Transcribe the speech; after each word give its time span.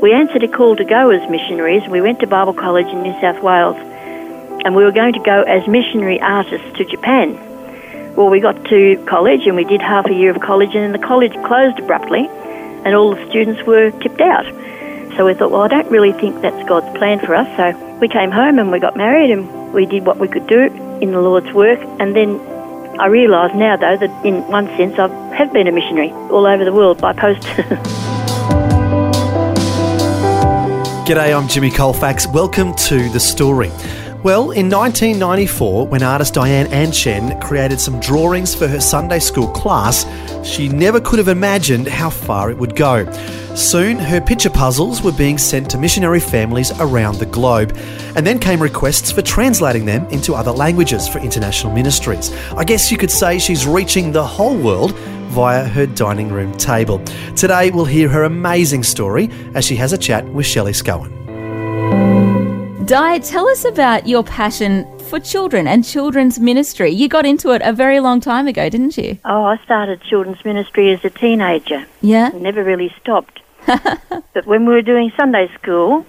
We 0.00 0.12
answered 0.12 0.42
a 0.42 0.48
call 0.48 0.76
to 0.76 0.84
go 0.84 1.10
as 1.10 1.28
missionaries. 1.30 1.86
We 1.88 2.00
went 2.00 2.20
to 2.20 2.26
Bible 2.26 2.54
College 2.54 2.86
in 2.86 3.02
New 3.02 3.12
South 3.20 3.42
Wales 3.42 3.76
and 4.64 4.74
we 4.74 4.84
were 4.84 4.92
going 4.92 5.12
to 5.14 5.20
go 5.20 5.42
as 5.42 5.66
missionary 5.66 6.20
artists 6.20 6.66
to 6.76 6.84
Japan. 6.84 7.34
Well, 8.16 8.28
we 8.28 8.40
got 8.40 8.64
to 8.66 9.02
college 9.06 9.46
and 9.46 9.56
we 9.56 9.64
did 9.64 9.80
half 9.80 10.06
a 10.06 10.12
year 10.12 10.30
of 10.30 10.40
college, 10.40 10.74
and 10.74 10.84
then 10.84 10.92
the 10.92 11.06
college 11.06 11.32
closed 11.44 11.78
abruptly, 11.78 12.28
and 12.28 12.94
all 12.94 13.14
the 13.14 13.28
students 13.30 13.62
were 13.64 13.90
tipped 14.02 14.20
out. 14.20 14.44
So 15.16 15.26
we 15.26 15.34
thought, 15.34 15.50
well, 15.50 15.62
I 15.62 15.68
don't 15.68 15.90
really 15.90 16.12
think 16.12 16.40
that's 16.42 16.68
God's 16.68 16.96
plan 16.98 17.20
for 17.20 17.34
us. 17.34 17.48
So 17.56 17.98
we 17.98 18.08
came 18.08 18.30
home 18.30 18.58
and 18.58 18.70
we 18.70 18.78
got 18.78 18.96
married 18.96 19.30
and 19.30 19.72
we 19.72 19.86
did 19.86 20.06
what 20.06 20.18
we 20.18 20.28
could 20.28 20.46
do 20.46 20.62
in 21.00 21.12
the 21.12 21.20
Lord's 21.20 21.52
work. 21.52 21.80
And 21.98 22.14
then 22.14 22.40
I 23.00 23.06
realise 23.06 23.54
now, 23.54 23.76
though, 23.76 23.96
that 23.96 24.24
in 24.24 24.46
one 24.48 24.66
sense 24.76 24.98
I 24.98 25.08
have 25.34 25.52
been 25.52 25.66
a 25.66 25.72
missionary 25.72 26.10
all 26.30 26.46
over 26.46 26.64
the 26.64 26.72
world 26.72 27.00
by 27.00 27.12
post. 27.12 27.46
G'day, 31.06 31.36
I'm 31.36 31.48
Jimmy 31.48 31.70
Colfax. 31.70 32.26
Welcome 32.28 32.74
to 32.74 33.08
The 33.08 33.18
Story. 33.18 33.70
Well, 34.22 34.50
in 34.50 34.68
1994, 34.68 35.86
when 35.86 36.02
artist 36.02 36.34
Diane 36.34 36.66
Anchen 36.66 37.40
created 37.40 37.80
some 37.80 37.98
drawings 38.00 38.54
for 38.54 38.68
her 38.68 38.80
Sunday 38.80 39.18
school 39.18 39.48
class, 39.48 40.04
she 40.46 40.68
never 40.68 41.00
could 41.00 41.18
have 41.18 41.28
imagined 41.28 41.88
how 41.88 42.10
far 42.10 42.50
it 42.50 42.58
would 42.58 42.76
go. 42.76 43.10
Soon, 43.54 43.98
her 43.98 44.20
picture 44.20 44.50
puzzles 44.50 45.02
were 45.02 45.10
being 45.10 45.38
sent 45.38 45.70
to 45.70 45.78
missionary 45.78 46.20
families 46.20 46.70
around 46.78 47.16
the 47.16 47.26
globe, 47.26 47.76
and 48.14 48.26
then 48.26 48.38
came 48.38 48.62
requests 48.62 49.10
for 49.10 49.22
translating 49.22 49.86
them 49.86 50.04
into 50.10 50.34
other 50.34 50.52
languages 50.52 51.08
for 51.08 51.18
international 51.18 51.72
ministries. 51.72 52.30
I 52.52 52.64
guess 52.64 52.92
you 52.92 52.98
could 52.98 53.10
say 53.10 53.38
she's 53.38 53.66
reaching 53.66 54.12
the 54.12 54.24
whole 54.24 54.56
world 54.56 54.94
via 55.30 55.64
her 55.64 55.86
dining 55.86 56.28
room 56.28 56.52
table. 56.56 56.98
Today, 57.36 57.70
we'll 57.70 57.84
hear 57.84 58.08
her 58.08 58.24
amazing 58.24 58.82
story 58.82 59.30
as 59.54 59.64
she 59.64 59.76
has 59.76 59.92
a 59.92 59.98
chat 59.98 60.26
with 60.28 60.46
Shelley 60.46 60.72
Scowen. 60.72 61.16
Di, 62.86 63.18
tell 63.18 63.46
us 63.46 63.64
about 63.64 64.08
your 64.08 64.24
passion 64.24 64.84
for 65.10 65.20
children 65.20 65.68
and 65.68 65.84
children's 65.84 66.40
ministry. 66.40 66.90
You 66.90 67.08
got 67.08 67.24
into 67.24 67.52
it 67.52 67.62
a 67.62 67.72
very 67.72 68.00
long 68.00 68.20
time 68.20 68.48
ago, 68.48 68.68
didn't 68.68 68.98
you? 68.98 69.18
oh, 69.24 69.44
I 69.44 69.58
started 69.58 70.02
children's 70.02 70.44
ministry 70.44 70.92
as 70.92 71.04
a 71.04 71.10
teenager. 71.10 71.86
Yeah. 72.00 72.30
Never 72.30 72.64
really 72.64 72.92
stopped. 73.00 73.40
but 73.66 74.46
when 74.46 74.66
we 74.66 74.74
were 74.74 74.82
doing 74.82 75.12
Sunday 75.16 75.48
school, 75.54 76.04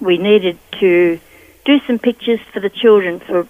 we 0.00 0.18
needed 0.18 0.58
to 0.78 1.18
do 1.64 1.80
some 1.86 1.98
pictures 1.98 2.40
for 2.52 2.60
the 2.60 2.70
children 2.70 3.18
for 3.18 3.48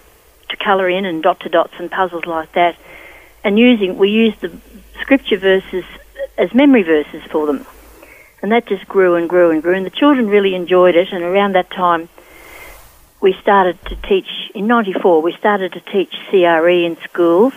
to 0.49 0.57
colour 0.57 0.89
in 0.89 1.05
and 1.05 1.21
dot 1.21 1.39
to 1.41 1.49
dots 1.49 1.73
and 1.77 1.91
puzzles 1.91 2.25
like 2.25 2.51
that. 2.53 2.75
And 3.43 3.59
using 3.59 3.97
we 3.97 4.09
used 4.09 4.41
the 4.41 4.51
scripture 5.03 5.37
verses 5.37 5.83
as 6.37 6.53
memory 6.53 6.83
verses 6.83 7.21
for 7.29 7.45
them. 7.45 7.67
And 8.41 8.51
that 8.51 8.65
just 8.65 8.87
grew 8.87 9.15
and 9.15 9.29
grew 9.29 9.51
and 9.51 9.61
grew 9.61 9.75
and 9.75 9.85
the 9.85 9.97
children 10.01 10.27
really 10.27 10.55
enjoyed 10.55 10.95
it 10.95 11.11
and 11.11 11.23
around 11.23 11.55
that 11.55 11.69
time 11.69 12.09
we 13.21 13.33
started 13.33 13.77
to 13.85 13.95
teach 13.95 14.51
in 14.55 14.67
94 14.67 15.21
we 15.21 15.33
started 15.33 15.73
to 15.73 15.79
teach 15.79 16.13
CRE 16.29 16.85
in 16.87 16.97
schools 17.03 17.53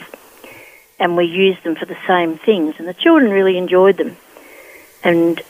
and 0.98 1.16
we 1.16 1.25
used 1.25 1.62
them 1.62 1.77
for 1.77 1.86
the 1.86 1.97
same 2.06 2.36
things 2.38 2.75
and 2.78 2.86
the 2.86 2.94
children 2.94 3.31
really 3.31 3.56
enjoyed 3.56 3.97
them. 3.97 4.16
And 5.04 5.41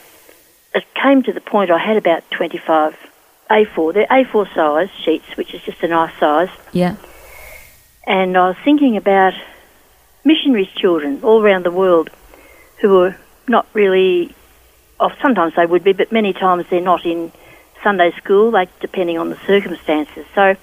it 0.74 0.84
came 0.94 1.22
to 1.22 1.32
the 1.32 1.40
point 1.40 1.70
I 1.70 1.78
had 1.78 1.96
about 1.96 2.30
25 2.30 2.96
A4. 3.50 3.94
They're 3.94 4.06
A4 4.06 4.54
size 4.54 4.90
sheets, 5.02 5.36
which 5.36 5.54
is 5.54 5.62
just 5.62 5.82
a 5.82 5.88
nice 5.88 6.14
size. 6.18 6.50
Yeah. 6.72 6.96
And 8.06 8.36
I 8.36 8.48
was 8.48 8.56
thinking 8.64 8.96
about 8.96 9.34
missionaries' 10.26 10.68
children 10.74 11.20
all 11.22 11.40
around 11.40 11.64
the 11.64 11.70
world 11.70 12.10
who 12.80 12.90
were 12.90 13.16
not 13.48 13.66
really, 13.72 14.34
oh, 15.00 15.10
sometimes 15.22 15.54
they 15.54 15.64
would 15.64 15.84
be, 15.84 15.92
but 15.92 16.12
many 16.12 16.32
times 16.32 16.66
they're 16.68 16.80
not 16.80 17.06
in 17.06 17.32
Sunday 17.82 18.10
school, 18.16 18.50
like 18.50 18.68
depending 18.80 19.16
on 19.16 19.30
the 19.30 19.38
circumstances. 19.46 20.26
So 20.34 20.56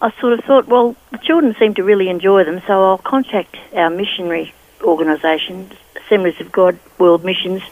I 0.00 0.10
sort 0.20 0.32
of 0.32 0.44
thought, 0.44 0.66
well, 0.66 0.96
the 1.12 1.18
children 1.18 1.54
seem 1.58 1.74
to 1.74 1.84
really 1.84 2.08
enjoy 2.08 2.44
them, 2.44 2.62
so 2.66 2.82
I'll 2.82 2.98
contact 2.98 3.56
our 3.74 3.90
missionary 3.90 4.54
organisation, 4.82 5.70
Assemblies 6.04 6.40
of 6.40 6.50
God 6.50 6.78
World 6.98 7.24
Missions, 7.24 7.62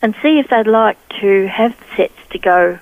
and 0.00 0.14
see 0.22 0.38
if 0.38 0.48
they'd 0.48 0.66
like 0.66 0.98
to 1.20 1.46
have 1.48 1.76
sets 1.96 2.14
to 2.30 2.38
go 2.38 2.78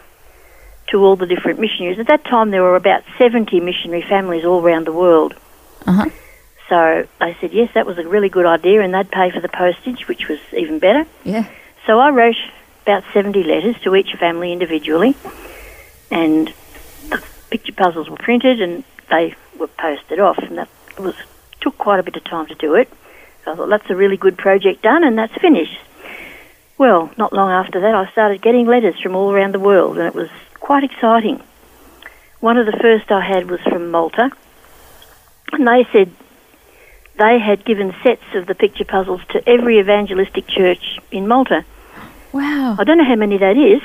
to 0.88 1.05
all 1.05 1.16
the 1.16 1.26
different 1.26 1.59
missionaries. 1.59 1.99
At 1.99 2.06
that 2.06 2.25
time, 2.25 2.50
there 2.50 2.62
were 2.62 2.76
about 2.76 3.03
70 3.19 3.61
missionary 3.61 4.03
families 4.03 4.44
all 4.44 4.62
around 4.62 4.87
the 4.87 4.93
world. 4.93 5.34
Uh-huh. 5.87 6.11
So 6.69 7.06
they 7.20 7.36
said, 7.41 7.52
yes, 7.52 7.70
that 7.75 7.86
was 7.86 7.98
a 7.98 8.08
really 8.08 8.28
good 8.28 8.47
idea, 8.47 8.80
and 8.80 8.94
they'd 8.94 9.10
pay 9.10 9.30
for 9.30 9.41
the 9.41 9.48
postage, 9.48 10.08
which 10.08 10.28
was 10.28 10.38
even 10.52 10.78
better. 10.78 11.06
Yeah. 11.25 11.47
So 11.86 11.98
I 11.98 12.10
wrote 12.10 12.36
about 12.82 13.04
70 13.12 13.44
letters 13.44 13.76
to 13.82 13.94
each 13.94 14.14
family 14.14 14.52
individually, 14.52 15.14
and 16.10 16.52
the 17.10 17.22
picture 17.50 17.72
puzzles 17.72 18.08
were 18.08 18.16
printed 18.16 18.60
and 18.60 18.84
they 19.10 19.34
were 19.58 19.66
posted 19.69 20.20
off, 20.20 20.38
and 20.38 20.58
that 20.58 20.69
was 20.98 21.14
took 21.60 21.76
quite 21.78 21.98
a 21.98 22.02
bit 22.02 22.16
of 22.16 22.25
time 22.25 22.47
to 22.47 22.54
do 22.54 22.75
it. 22.75 22.91
So 23.44 23.52
I 23.52 23.56
thought 23.56 23.69
that's 23.69 23.91
a 23.91 23.96
really 23.96 24.16
good 24.16 24.36
project 24.36 24.82
done, 24.82 25.04
and 25.04 25.19
that's 25.19 25.34
finished. 25.34 25.78
Well, 26.78 27.10
not 27.16 27.32
long 27.32 27.50
after 27.50 27.81
that, 27.81 27.94
I 27.94 28.10
started 28.10 28.42
getting 28.42 28.66
letters 28.66 28.98
from 29.00 29.14
all 29.14 29.31
around 29.31 29.52
the 29.52 29.60
world, 29.60 29.98
and 29.98 30.06
it 30.06 30.14
was 30.14 30.28
quite 30.60 30.84
exciting. 30.84 31.42
One 32.41 32.58
of 32.58 32.66
the 32.66 32.72
first 32.72 33.10
I 33.10 33.20
had 33.20 33.50
was 33.50 33.60
from 33.60 33.91
Malta, 33.91 34.31
and 35.52 35.66
they 35.66 35.86
said 35.92 36.10
they 37.16 37.38
had 37.38 37.64
given 37.64 37.94
sets 38.02 38.25
of 38.34 38.47
the 38.47 38.54
picture 38.54 38.84
puzzles 38.84 39.20
to 39.30 39.48
every 39.48 39.78
evangelistic 39.78 40.47
church 40.47 40.98
in 41.10 41.28
Malta. 41.28 41.64
Wow. 42.32 42.76
I 42.78 42.84
don't 42.84 42.98
know 42.98 43.04
how 43.04 43.14
many 43.14 43.38
that 43.38 43.56
is, 43.56 43.80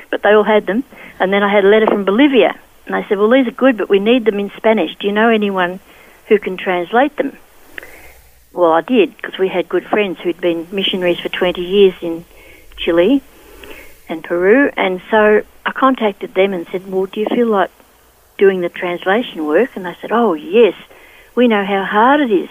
but 0.10 0.22
they 0.22 0.32
all 0.32 0.44
had 0.44 0.66
them. 0.66 0.84
And 1.18 1.32
then 1.32 1.42
I 1.42 1.52
had 1.52 1.64
a 1.64 1.68
letter 1.68 1.86
from 1.86 2.04
Bolivia, 2.04 2.58
and 2.86 2.94
they 2.94 3.06
said, 3.08 3.18
"Well, 3.18 3.30
these 3.30 3.48
are 3.48 3.52
good, 3.52 3.76
but 3.76 3.88
we 3.88 3.98
need 3.98 4.24
them 4.24 4.38
in 4.38 4.50
Spanish. 4.56 4.94
Do 4.96 5.06
you 5.06 5.12
know 5.12 5.28
anyone 5.28 5.80
who 6.28 6.38
can 6.38 6.56
translate 6.56 7.16
them?" 7.16 7.36
Well, 8.52 8.72
I 8.72 8.82
did 8.82 9.16
because 9.16 9.36
we 9.36 9.48
had 9.48 9.68
good 9.68 9.84
friends 9.84 10.20
who'd 10.20 10.40
been 10.40 10.68
missionaries 10.70 11.18
for 11.18 11.28
20 11.28 11.60
years 11.60 11.94
in 12.00 12.24
Chile 12.76 13.20
and 14.08 14.22
Peru, 14.22 14.70
and 14.76 15.02
so 15.10 15.42
I 15.66 15.72
contacted 15.72 16.34
them 16.34 16.52
and 16.52 16.66
said, 16.68 16.90
"Well, 16.90 17.06
do 17.06 17.18
you 17.18 17.26
feel 17.26 17.48
like 17.48 17.70
doing 18.38 18.60
the 18.60 18.68
translation 18.68 19.46
work?" 19.46 19.74
And 19.74 19.84
they 19.84 19.96
said, 20.00 20.12
"Oh, 20.12 20.34
yes. 20.34 20.74
We 21.34 21.48
know 21.48 21.64
how 21.64 21.84
hard 21.84 22.20
it 22.20 22.30
is 22.30 22.50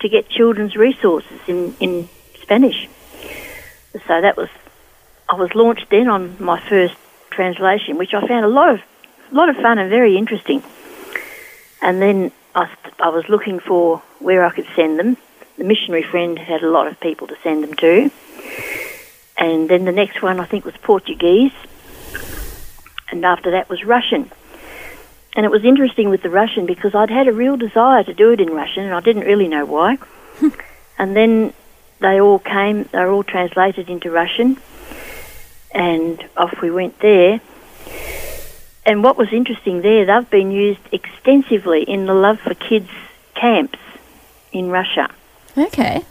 to 0.00 0.08
get 0.08 0.28
children's 0.28 0.76
resources 0.76 1.40
in 1.46 1.74
in 1.80 2.08
Spanish." 2.40 2.88
So 4.06 4.20
that 4.20 4.36
was, 4.36 4.48
I 5.28 5.36
was 5.36 5.54
launched 5.54 5.88
then 5.90 6.08
on 6.08 6.36
my 6.38 6.60
first 6.60 6.94
translation, 7.30 7.96
which 7.96 8.12
I 8.12 8.26
found 8.26 8.44
a 8.44 8.48
lot 8.48 8.70
of, 8.70 8.80
lot 9.32 9.48
of 9.48 9.56
fun 9.56 9.78
and 9.78 9.88
very 9.88 10.16
interesting. 10.16 10.62
And 11.80 12.02
then 12.02 12.32
I, 12.54 12.68
I 13.00 13.08
was 13.08 13.28
looking 13.28 13.58
for 13.58 14.02
where 14.18 14.44
I 14.44 14.50
could 14.50 14.66
send 14.76 14.98
them. 14.98 15.16
The 15.56 15.64
missionary 15.64 16.02
friend 16.02 16.38
had 16.38 16.62
a 16.62 16.70
lot 16.70 16.86
of 16.86 17.00
people 17.00 17.26
to 17.28 17.36
send 17.42 17.64
them 17.64 17.74
to. 17.74 18.10
And 19.38 19.68
then 19.68 19.84
the 19.84 19.92
next 19.92 20.22
one 20.22 20.40
I 20.40 20.44
think 20.44 20.64
was 20.64 20.76
Portuguese. 20.76 21.52
And 23.10 23.24
after 23.24 23.52
that 23.52 23.68
was 23.68 23.84
Russian. 23.84 24.30
And 25.36 25.44
it 25.44 25.50
was 25.50 25.64
interesting 25.64 26.08
with 26.08 26.22
the 26.22 26.30
Russian 26.30 26.64
because 26.64 26.94
I'd 26.94 27.10
had 27.10 27.28
a 27.28 27.32
real 27.32 27.58
desire 27.58 28.02
to 28.02 28.14
do 28.14 28.32
it 28.32 28.40
in 28.40 28.48
Russian 28.48 28.84
and 28.84 28.94
I 28.94 29.00
didn't 29.00 29.24
really 29.24 29.48
know 29.48 29.66
why. 29.66 29.98
and 30.98 31.14
then 31.14 31.52
they 32.00 32.20
all 32.20 32.38
came, 32.38 32.84
they 32.84 32.98
were 32.98 33.10
all 33.10 33.22
translated 33.22 33.90
into 33.90 34.10
Russian, 34.10 34.56
and 35.72 36.24
off 36.36 36.60
we 36.62 36.70
went 36.70 36.98
there. 37.00 37.40
And 38.86 39.02
what 39.02 39.18
was 39.18 39.32
interesting 39.32 39.82
there, 39.82 40.06
they've 40.06 40.30
been 40.30 40.52
used 40.52 40.80
extensively 40.90 41.82
in 41.82 42.06
the 42.06 42.14
Love 42.14 42.40
for 42.40 42.54
Kids 42.54 42.90
camps 43.34 43.78
in 44.52 44.70
Russia. 44.70 45.10
Okay. 45.56 46.02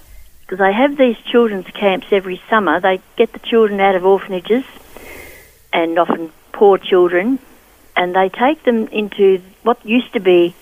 Because 0.42 0.60
they 0.60 0.74
have 0.74 0.98
these 0.98 1.18
children's 1.32 1.68
camps 1.68 2.08
every 2.12 2.42
summer. 2.50 2.80
They 2.80 3.02
get 3.16 3.34
the 3.34 3.40
children 3.40 3.80
out 3.80 3.96
of 3.96 4.06
orphanages 4.06 4.64
and 5.74 5.98
often 5.98 6.32
poor 6.52 6.78
children, 6.78 7.40
and 7.96 8.16
they 8.16 8.30
take 8.30 8.64
them 8.64 8.88
into 8.88 9.42
what 9.64 9.84
used 9.86 10.14
to 10.14 10.20
be 10.20 10.56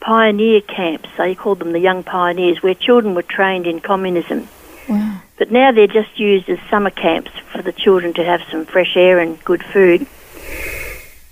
pioneer 0.00 0.60
camps. 0.60 1.08
They 1.16 1.34
called 1.34 1.58
them 1.60 1.72
the 1.72 1.78
Young 1.78 2.02
Pioneers, 2.02 2.62
where 2.62 2.74
children 2.74 3.14
were 3.14 3.22
trained 3.22 3.66
in 3.66 3.80
communism. 3.80 4.48
Wow. 4.88 5.20
But 5.38 5.50
now 5.50 5.72
they're 5.72 5.86
just 5.86 6.18
used 6.18 6.48
as 6.48 6.58
summer 6.70 6.90
camps 6.90 7.30
for 7.52 7.62
the 7.62 7.72
children 7.72 8.12
to 8.14 8.24
have 8.24 8.42
some 8.50 8.66
fresh 8.66 8.96
air 8.96 9.18
and 9.18 9.42
good 9.44 9.62
food. 9.64 10.06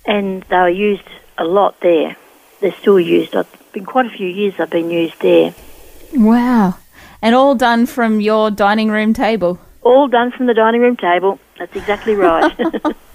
and 0.07 0.43
they 0.45 0.57
were 0.57 0.69
used 0.69 1.09
a 1.39 1.45
lot 1.45 1.81
there. 1.81 2.17
They're 2.61 2.75
still 2.81 3.01
used. 3.01 3.35
I've 3.35 3.73
been 3.73 3.87
quite 3.87 4.07
a 4.07 4.11
few 4.11 4.29
years. 4.29 4.55
I've 4.59 4.71
been 4.71 4.91
used 4.91 5.21
there. 5.21 5.55
Wow. 6.15 6.77
And 7.23 7.35
all 7.35 7.55
done 7.55 7.87
from 7.87 8.21
your 8.21 8.51
dining 8.51 8.91
room 8.91 9.15
table. 9.15 9.59
All 9.83 10.09
done 10.09 10.31
from 10.33 10.47
the 10.47 10.55
dining 10.55 10.81
room 10.81 10.97
table. 10.97 11.39
That's 11.59 11.75
exactly 11.75 12.15
right. 12.15 12.55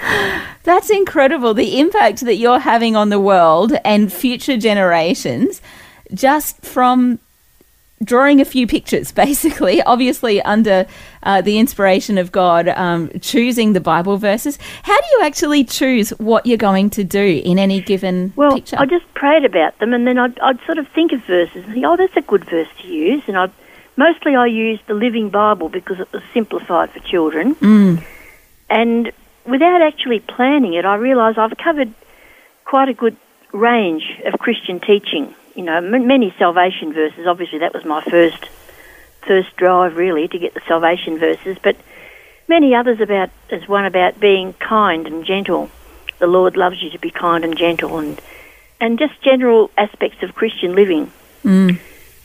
That's 0.64 0.90
incredible. 0.90 1.54
The 1.54 1.80
impact 1.80 2.20
that 2.20 2.36
you're 2.36 2.58
having 2.58 2.96
on 2.96 3.08
the 3.08 3.20
world 3.20 3.72
and 3.84 4.12
future 4.12 4.56
generations 4.56 5.60
just 6.12 6.60
from 6.62 7.18
drawing 8.02 8.40
a 8.40 8.44
few 8.44 8.66
pictures, 8.66 9.12
basically, 9.26 9.82
obviously 9.82 10.40
under 10.42 10.86
uh, 11.22 11.40
the 11.40 11.58
inspiration 11.58 12.18
of 12.18 12.32
God, 12.32 12.68
um, 12.68 13.10
choosing 13.20 13.72
the 13.72 13.80
Bible 13.80 14.16
verses. 14.16 14.58
How 14.82 14.98
do 14.98 15.06
you 15.12 15.22
actually 15.22 15.64
choose 15.64 16.10
what 16.10 16.46
you're 16.46 16.58
going 16.58 16.90
to 16.90 17.04
do 17.04 17.42
in 17.44 17.58
any 17.58 17.80
given 17.80 18.32
well, 18.36 18.54
picture? 18.54 18.76
I 18.78 18.86
just 18.86 19.12
prayed 19.14 19.44
about 19.44 19.78
them, 19.78 19.92
and 19.92 20.06
then 20.06 20.18
I'd, 20.18 20.38
I'd 20.40 20.60
sort 20.64 20.78
of 20.78 20.88
think 20.88 21.12
of 21.12 21.24
verses 21.24 21.64
and 21.64 21.74
think, 21.74 21.86
oh, 21.86 21.96
that's 21.96 22.16
a 22.16 22.22
good 22.22 22.44
verse 22.44 22.68
to 22.82 22.88
use. 22.88 23.22
And 23.26 23.36
I 23.36 23.50
mostly 23.96 24.36
I 24.36 24.46
used 24.46 24.86
the 24.86 24.94
Living 24.94 25.28
Bible 25.28 25.68
because 25.68 26.00
it 26.00 26.10
was 26.12 26.22
simplified 26.32 26.90
for 26.90 27.00
children. 27.00 27.54
Mm. 27.56 28.04
And 28.70 29.12
without 29.48 29.82
actually 29.82 30.20
planning 30.20 30.74
it, 30.74 30.84
I 30.84 30.96
realised 30.96 31.38
I've 31.38 31.56
covered 31.56 31.92
quite 32.64 32.88
a 32.88 32.94
good 32.94 33.16
range 33.52 34.04
of 34.24 34.38
Christian 34.38 34.78
teaching. 34.80 35.34
You 35.54 35.64
know, 35.64 35.76
m- 35.76 36.06
many 36.06 36.34
salvation 36.38 36.92
verses. 36.92 37.26
Obviously, 37.26 37.58
that 37.60 37.74
was 37.74 37.84
my 37.84 38.02
first 38.02 38.48
first 39.26 39.56
drive, 39.56 39.96
really, 39.96 40.28
to 40.28 40.38
get 40.38 40.54
the 40.54 40.60
salvation 40.66 41.18
verses. 41.18 41.58
But 41.62 41.76
many 42.46 42.74
others 42.74 43.00
about 43.00 43.30
as 43.50 43.66
one 43.66 43.84
about 43.84 44.20
being 44.20 44.52
kind 44.54 45.06
and 45.06 45.24
gentle. 45.24 45.70
The 46.18 46.26
Lord 46.26 46.56
loves 46.56 46.82
you 46.82 46.90
to 46.90 46.98
be 46.98 47.10
kind 47.10 47.44
and 47.44 47.56
gentle, 47.56 47.98
and 47.98 48.20
and 48.80 48.98
just 48.98 49.20
general 49.22 49.70
aspects 49.76 50.22
of 50.22 50.34
Christian 50.34 50.74
living. 50.74 51.10
Mm. 51.44 51.78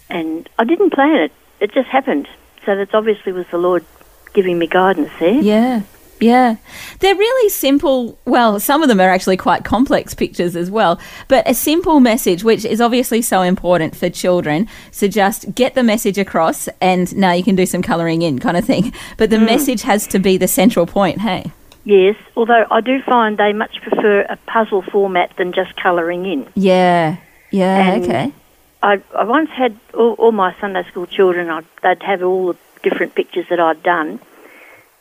And 0.09 0.49
I 0.59 0.63
didn't 0.65 0.91
plan 0.91 1.15
it; 1.15 1.31
it 1.59 1.71
just 1.73 1.89
happened. 1.89 2.27
So 2.65 2.75
that's 2.75 2.93
obviously 2.93 3.31
was 3.31 3.45
the 3.51 3.57
Lord 3.57 3.85
giving 4.33 4.57
me 4.57 4.67
guidance 4.67 5.11
there. 5.19 5.41
Yeah. 5.41 5.83
Yeah. 6.19 6.55
They're 6.99 7.15
really 7.15 7.49
simple. 7.49 8.17
Well, 8.25 8.59
some 8.59 8.81
of 8.81 8.89
them 8.89 8.99
are 9.01 9.09
actually 9.09 9.37
quite 9.37 9.65
complex 9.65 10.13
pictures 10.13 10.55
as 10.55 10.71
well, 10.71 10.99
but 11.27 11.49
a 11.49 11.53
simple 11.53 11.99
message, 11.99 12.43
which 12.43 12.65
is 12.65 12.79
obviously 12.79 13.21
so 13.21 13.41
important 13.41 13.95
for 13.95 14.09
children. 14.09 14.67
So 14.91 15.07
just 15.07 15.53
get 15.53 15.75
the 15.75 15.83
message 15.83 16.17
across, 16.17 16.69
and 16.81 17.15
now 17.15 17.33
you 17.33 17.43
can 17.43 17.55
do 17.55 17.65
some 17.65 17.81
colouring 17.81 18.21
in 18.21 18.39
kind 18.39 18.57
of 18.57 18.65
thing. 18.65 18.93
But 19.17 19.29
the 19.29 19.37
mm. 19.37 19.45
message 19.45 19.83
has 19.83 20.07
to 20.07 20.19
be 20.19 20.37
the 20.37 20.47
central 20.47 20.85
point, 20.85 21.21
hey? 21.21 21.51
Yes, 21.83 22.15
although 22.35 22.65
I 22.71 22.81
do 22.81 23.01
find 23.01 23.37
they 23.37 23.53
much 23.53 23.81
prefer 23.81 24.21
a 24.21 24.37
puzzle 24.47 24.81
format 24.81 25.35
than 25.37 25.51
just 25.51 25.75
colouring 25.75 26.25
in. 26.25 26.47
Yeah. 26.55 27.17
Yeah. 27.51 27.93
And- 27.93 28.03
okay. 28.03 28.33
I, 28.81 29.01
I 29.17 29.23
once 29.23 29.49
had 29.49 29.77
all, 29.93 30.13
all 30.13 30.31
my 30.33 30.53
Sunday 30.59 30.83
school 30.89 31.05
children, 31.05 31.49
I'd, 31.49 31.65
they'd 31.81 32.03
have 32.03 32.21
all 32.21 32.47
the 32.47 32.57
different 32.83 33.15
pictures 33.15 33.45
that 33.49 33.59
I'd 33.59 33.81
done. 33.81 34.19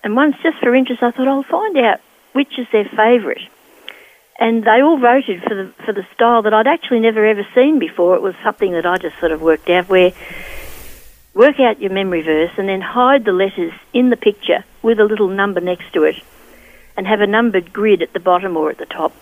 And 0.04 0.16
once, 0.16 0.36
just 0.42 0.58
for 0.58 0.74
interest, 0.74 1.02
I 1.02 1.10
thought 1.10 1.28
I'll 1.28 1.42
find 1.42 1.76
out 1.78 2.00
which 2.32 2.58
is 2.58 2.66
their 2.72 2.84
favourite. 2.84 3.48
And 4.40 4.64
they 4.64 4.80
all 4.82 4.98
voted 4.98 5.42
for 5.42 5.54
the 5.54 5.72
for 5.84 5.92
the 5.92 6.06
style 6.14 6.42
that 6.42 6.54
I'd 6.54 6.66
actually 6.66 7.00
never 7.00 7.24
ever 7.24 7.46
seen 7.54 7.78
before. 7.78 8.16
It 8.16 8.22
was 8.22 8.34
something 8.42 8.72
that 8.72 8.86
I 8.86 8.96
just 8.96 9.18
sort 9.20 9.30
of 9.30 9.42
worked 9.42 9.68
out 9.70 9.88
where 9.88 10.12
work 11.34 11.60
out 11.60 11.80
your 11.80 11.92
memory 11.92 12.22
verse 12.22 12.50
and 12.56 12.68
then 12.68 12.80
hide 12.80 13.24
the 13.24 13.32
letters 13.32 13.72
in 13.92 14.10
the 14.10 14.16
picture 14.16 14.64
with 14.82 14.98
a 14.98 15.04
little 15.04 15.28
number 15.28 15.60
next 15.60 15.92
to 15.92 16.04
it 16.04 16.16
and 16.96 17.06
have 17.06 17.20
a 17.20 17.26
numbered 17.26 17.72
grid 17.72 18.02
at 18.02 18.12
the 18.12 18.20
bottom 18.20 18.56
or 18.56 18.70
at 18.70 18.78
the 18.78 18.86
top 18.86 19.12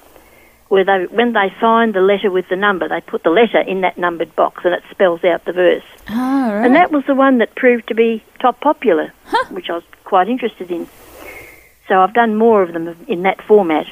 where 0.68 0.84
they 0.84 1.06
when 1.06 1.32
they 1.32 1.52
find 1.60 1.94
the 1.94 2.00
letter 2.00 2.30
with 2.30 2.48
the 2.48 2.56
number 2.56 2.88
they 2.88 3.00
put 3.00 3.22
the 3.22 3.30
letter 3.30 3.60
in 3.60 3.82
that 3.82 3.98
numbered 3.98 4.34
box 4.36 4.64
and 4.64 4.72
it 4.72 4.82
spells 4.90 5.22
out 5.24 5.44
the 5.44 5.52
verse. 5.52 5.84
Oh, 6.08 6.14
right. 6.14 6.64
And 6.64 6.74
that 6.76 6.90
was 6.90 7.04
the 7.06 7.14
one 7.14 7.38
that 7.38 7.54
proved 7.54 7.88
to 7.88 7.94
be 7.94 8.22
top 8.40 8.60
popular, 8.60 9.12
which 9.50 9.68
I 9.68 9.74
was 9.74 9.84
quite 10.10 10.28
interested 10.28 10.70
in. 10.70 10.86
So 11.88 12.00
I've 12.00 12.14
done 12.14 12.36
more 12.36 12.62
of 12.62 12.72
them 12.72 12.96
in 13.08 13.22
that 13.22 13.40
format. 13.42 13.86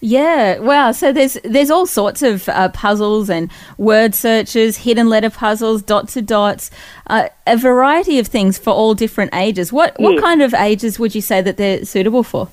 Yeah, 0.00 0.58
wow. 0.58 0.92
So 0.92 1.12
there's 1.12 1.38
there's 1.44 1.70
all 1.70 1.86
sorts 1.86 2.22
of 2.22 2.48
uh, 2.48 2.68
puzzles 2.70 3.30
and 3.30 3.50
word 3.78 4.14
searches, 4.14 4.76
hidden 4.76 5.08
letter 5.08 5.30
puzzles, 5.30 5.80
dot 5.82 6.08
to 6.10 6.20
dots, 6.20 6.70
uh, 7.06 7.28
a 7.46 7.56
variety 7.56 8.18
of 8.18 8.26
things 8.26 8.58
for 8.58 8.70
all 8.70 8.94
different 8.94 9.34
ages. 9.34 9.72
What 9.72 9.98
what 9.98 10.20
kind 10.20 10.42
of 10.42 10.52
ages 10.52 10.98
would 10.98 11.14
you 11.14 11.22
say 11.22 11.40
that 11.40 11.56
they're 11.56 11.84
suitable 11.84 12.22
for? 12.22 12.48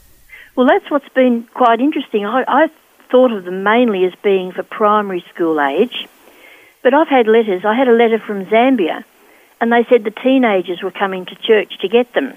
Well, 0.55 0.67
that's 0.67 0.89
what's 0.91 1.09
been 1.09 1.43
quite 1.53 1.81
interesting. 1.81 2.25
I, 2.25 2.43
I 2.47 2.69
thought 3.09 3.31
of 3.33 3.43
them 3.43 3.63
mainly 3.63 4.05
as 4.05 4.13
being 4.23 4.53
for 4.53 4.63
primary 4.63 5.23
school 5.33 5.59
age, 5.59 6.07
but 6.83 6.93
I've 6.93 7.09
had 7.09 7.27
letters. 7.27 7.65
I 7.65 7.73
had 7.73 7.89
a 7.89 7.97
letter 8.03 8.19
from 8.19 8.45
Zambia, 8.45 9.03
and 9.59 9.71
they 9.73 9.83
said 9.89 10.05
the 10.05 10.11
teenagers 10.11 10.81
were 10.81 10.91
coming 11.03 11.25
to 11.25 11.35
church 11.35 11.79
to 11.79 11.89
get 11.89 12.13
them. 12.13 12.33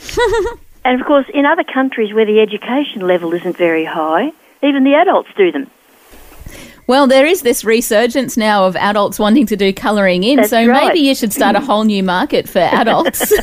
and 0.84 1.00
of 1.00 1.06
course, 1.06 1.26
in 1.32 1.46
other 1.46 1.64
countries 1.64 2.12
where 2.12 2.26
the 2.26 2.40
education 2.40 3.06
level 3.06 3.32
isn't 3.34 3.56
very 3.56 3.84
high, 3.84 4.32
even 4.62 4.84
the 4.84 4.94
adults 4.94 5.28
do 5.36 5.52
them. 5.52 5.70
Well, 6.88 7.06
there 7.06 7.24
is 7.24 7.42
this 7.42 7.64
resurgence 7.64 8.36
now 8.36 8.66
of 8.66 8.74
adults 8.74 9.18
wanting 9.18 9.46
to 9.46 9.56
do 9.56 9.72
colouring 9.72 10.24
in, 10.24 10.36
That's 10.36 10.50
so 10.50 10.66
right. 10.66 10.88
maybe 10.88 10.98
you 11.00 11.14
should 11.14 11.32
start 11.32 11.54
a 11.54 11.60
whole 11.60 11.84
new 11.84 12.02
market 12.02 12.48
for 12.48 12.58
adults. 12.72 13.32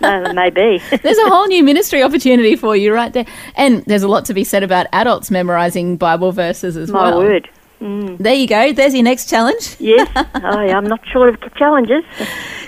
No, 0.00 0.32
maybe. 0.32 0.82
there's 1.04 1.18
a 1.18 1.28
whole 1.28 1.46
new 1.46 1.62
ministry 1.62 2.02
opportunity 2.02 2.56
for 2.56 2.74
you 2.74 2.92
right 2.92 3.12
there. 3.12 3.26
And 3.54 3.84
there's 3.84 4.02
a 4.02 4.08
lot 4.08 4.24
to 4.24 4.34
be 4.34 4.42
said 4.42 4.64
about 4.64 4.88
adults 4.92 5.30
memorising 5.30 5.96
Bible 5.96 6.32
verses 6.32 6.76
as 6.76 6.90
My 6.90 7.10
well. 7.10 7.18
word. 7.18 7.48
Mm. 7.80 8.08
Mm. 8.08 8.18
There 8.18 8.34
you 8.34 8.48
go. 8.48 8.72
There's 8.72 8.92
your 8.92 9.04
next 9.04 9.28
challenge. 9.30 9.76
Yes, 9.78 10.10
I, 10.16 10.70
I'm 10.70 10.82
not 10.88 11.06
short 11.06 11.28
of 11.44 11.54
challenges. 11.54 12.02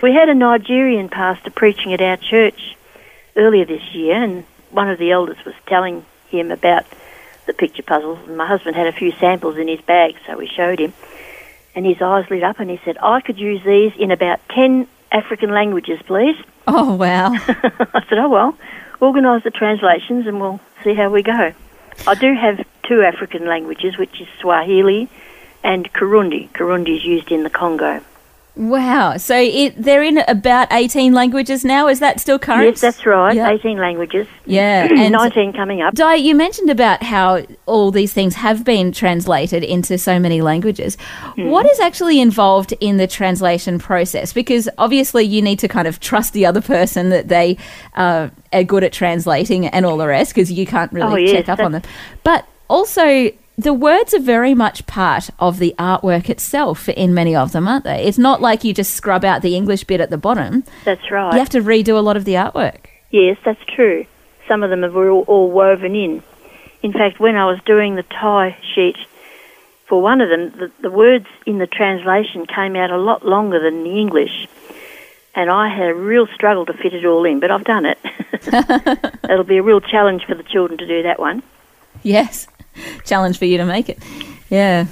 We 0.04 0.12
had 0.12 0.28
a 0.28 0.34
Nigerian 0.34 1.08
pastor 1.08 1.50
preaching 1.50 1.92
at 1.92 2.00
our 2.00 2.16
church 2.16 2.76
earlier 3.40 3.64
this 3.64 3.82
year, 3.94 4.22
and 4.22 4.44
one 4.70 4.88
of 4.88 4.98
the 4.98 5.10
elders 5.10 5.38
was 5.44 5.54
telling 5.66 6.04
him 6.28 6.50
about 6.50 6.86
the 7.46 7.52
picture 7.52 7.82
puzzles. 7.82 8.18
And 8.28 8.36
my 8.36 8.46
husband 8.46 8.76
had 8.76 8.86
a 8.86 8.92
few 8.92 9.10
samples 9.12 9.56
in 9.56 9.66
his 9.66 9.80
bag, 9.80 10.14
so 10.26 10.36
we 10.36 10.46
showed 10.46 10.78
him. 10.78 10.92
And 11.74 11.86
his 11.86 12.00
eyes 12.02 12.28
lit 12.30 12.42
up, 12.42 12.60
and 12.60 12.70
he 12.70 12.80
said, 12.84 12.98
I 12.98 13.20
could 13.20 13.38
use 13.38 13.62
these 13.64 13.92
in 13.98 14.10
about 14.10 14.40
10 14.50 14.86
African 15.10 15.50
languages, 15.50 16.00
please. 16.06 16.36
Oh, 16.72 16.94
wow. 16.94 17.32
I 17.34 18.04
said, 18.08 18.18
oh, 18.18 18.28
well, 18.28 18.56
organise 19.00 19.42
the 19.42 19.50
translations 19.50 20.26
and 20.28 20.40
we'll 20.40 20.60
see 20.84 20.94
how 20.94 21.10
we 21.10 21.22
go. 21.22 21.52
I 22.06 22.14
do 22.14 22.32
have 22.34 22.64
two 22.84 23.02
African 23.02 23.46
languages, 23.46 23.98
which 23.98 24.20
is 24.20 24.28
Swahili 24.40 25.08
and 25.64 25.92
Kirundi. 25.92 26.48
Kirundi 26.50 26.96
is 26.96 27.04
used 27.04 27.32
in 27.32 27.42
the 27.42 27.50
Congo. 27.50 28.02
Wow. 28.56 29.16
So 29.16 29.36
it, 29.38 29.74
they're 29.76 30.02
in 30.02 30.18
about 30.28 30.68
18 30.70 31.12
languages 31.12 31.64
now. 31.64 31.88
Is 31.88 32.00
that 32.00 32.20
still 32.20 32.38
current? 32.38 32.64
Yes, 32.64 32.80
that's 32.80 33.06
right. 33.06 33.34
Yeah. 33.34 33.50
18 33.50 33.78
languages. 33.78 34.26
Yeah. 34.44 34.88
And 35.00 35.12
19 35.12 35.52
coming 35.52 35.80
up. 35.82 35.94
Di, 35.94 36.16
you 36.16 36.34
mentioned 36.34 36.68
about 36.68 37.02
how 37.02 37.42
all 37.66 37.90
these 37.90 38.12
things 38.12 38.34
have 38.34 38.64
been 38.64 38.92
translated 38.92 39.64
into 39.64 39.96
so 39.96 40.18
many 40.18 40.42
languages. 40.42 40.96
Hmm. 41.36 41.46
What 41.48 41.64
is 41.70 41.80
actually 41.80 42.20
involved 42.20 42.74
in 42.80 42.96
the 42.98 43.06
translation 43.06 43.78
process? 43.78 44.32
Because 44.32 44.68
obviously 44.78 45.24
you 45.24 45.40
need 45.40 45.58
to 45.60 45.68
kind 45.68 45.88
of 45.88 46.00
trust 46.00 46.32
the 46.32 46.44
other 46.44 46.60
person 46.60 47.10
that 47.10 47.28
they 47.28 47.56
uh, 47.94 48.28
are 48.52 48.64
good 48.64 48.84
at 48.84 48.92
translating 48.92 49.66
and 49.66 49.86
all 49.86 49.96
the 49.96 50.06
rest, 50.06 50.34
because 50.34 50.52
you 50.52 50.66
can't 50.66 50.92
really 50.92 51.12
Oh, 51.12 51.16
yes, 51.16 51.32
check 51.32 51.48
up 51.48 51.60
on 51.60 51.72
them. 51.72 51.82
But 52.24 52.46
also, 52.68 53.30
the 53.62 53.74
words 53.74 54.14
are 54.14 54.20
very 54.20 54.54
much 54.54 54.86
part 54.86 55.28
of 55.38 55.58
the 55.58 55.74
artwork 55.78 56.30
itself 56.30 56.88
in 56.88 57.12
many 57.12 57.36
of 57.36 57.52
them, 57.52 57.68
aren't 57.68 57.84
they? 57.84 58.04
It's 58.04 58.18
not 58.18 58.40
like 58.40 58.64
you 58.64 58.72
just 58.72 58.94
scrub 58.94 59.24
out 59.24 59.42
the 59.42 59.54
English 59.54 59.84
bit 59.84 60.00
at 60.00 60.08
the 60.08 60.16
bottom. 60.16 60.64
That's 60.84 61.10
right. 61.10 61.32
You 61.32 61.38
have 61.38 61.50
to 61.50 61.60
redo 61.60 61.96
a 61.96 62.00
lot 62.00 62.16
of 62.16 62.24
the 62.24 62.34
artwork. 62.34 62.86
Yes, 63.10 63.36
that's 63.44 63.62
true. 63.64 64.06
Some 64.48 64.62
of 64.62 64.70
them 64.70 64.84
are 64.84 65.10
all, 65.10 65.24
all 65.26 65.50
woven 65.50 65.94
in. 65.94 66.22
In 66.82 66.92
fact, 66.92 67.20
when 67.20 67.36
I 67.36 67.44
was 67.44 67.60
doing 67.66 67.96
the 67.96 68.02
tie 68.02 68.56
sheet 68.74 68.96
for 69.86 70.00
one 70.00 70.22
of 70.22 70.30
them, 70.30 70.50
the, 70.58 70.72
the 70.80 70.90
words 70.90 71.26
in 71.44 71.58
the 71.58 71.66
translation 71.66 72.46
came 72.46 72.76
out 72.76 72.90
a 72.90 72.96
lot 72.96 73.26
longer 73.26 73.60
than 73.60 73.84
the 73.84 74.00
English. 74.00 74.48
And 75.34 75.50
I 75.50 75.68
had 75.68 75.88
a 75.88 75.94
real 75.94 76.26
struggle 76.28 76.64
to 76.66 76.72
fit 76.72 76.94
it 76.94 77.04
all 77.04 77.24
in, 77.24 77.40
but 77.40 77.50
I've 77.50 77.64
done 77.64 77.84
it. 77.84 77.98
It'll 79.30 79.44
be 79.44 79.58
a 79.58 79.62
real 79.62 79.80
challenge 79.80 80.24
for 80.24 80.34
the 80.34 80.42
children 80.42 80.78
to 80.78 80.86
do 80.86 81.02
that 81.02 81.20
one. 81.20 81.42
Yes. 82.02 82.48
Challenge 83.04 83.38
for 83.38 83.44
you 83.44 83.58
to 83.58 83.64
make 83.64 83.88
it. 83.88 83.98
Yeah. 84.48 84.86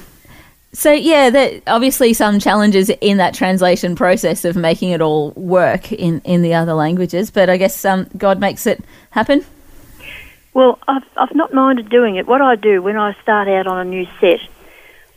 So 0.72 0.92
yeah, 0.92 1.30
there 1.30 1.60
obviously 1.66 2.12
some 2.12 2.38
challenges 2.38 2.90
in 3.00 3.16
that 3.16 3.34
translation 3.34 3.96
process 3.96 4.44
of 4.44 4.54
making 4.54 4.90
it 4.90 5.00
all 5.00 5.30
work 5.32 5.92
in, 5.92 6.20
in 6.20 6.42
the 6.42 6.54
other 6.54 6.74
languages, 6.74 7.30
but 7.30 7.48
I 7.48 7.56
guess 7.56 7.84
um, 7.84 8.06
God 8.16 8.38
makes 8.38 8.66
it 8.66 8.84
happen. 9.10 9.44
Well, 10.52 10.78
I've, 10.86 11.04
I've 11.16 11.34
not 11.34 11.54
minded 11.54 11.88
doing 11.88 12.16
it. 12.16 12.26
What 12.26 12.42
I 12.42 12.56
do 12.56 12.82
when 12.82 12.96
I 12.96 13.14
start 13.22 13.48
out 13.48 13.66
on 13.66 13.78
a 13.78 13.88
new 13.88 14.06
set, 14.20 14.40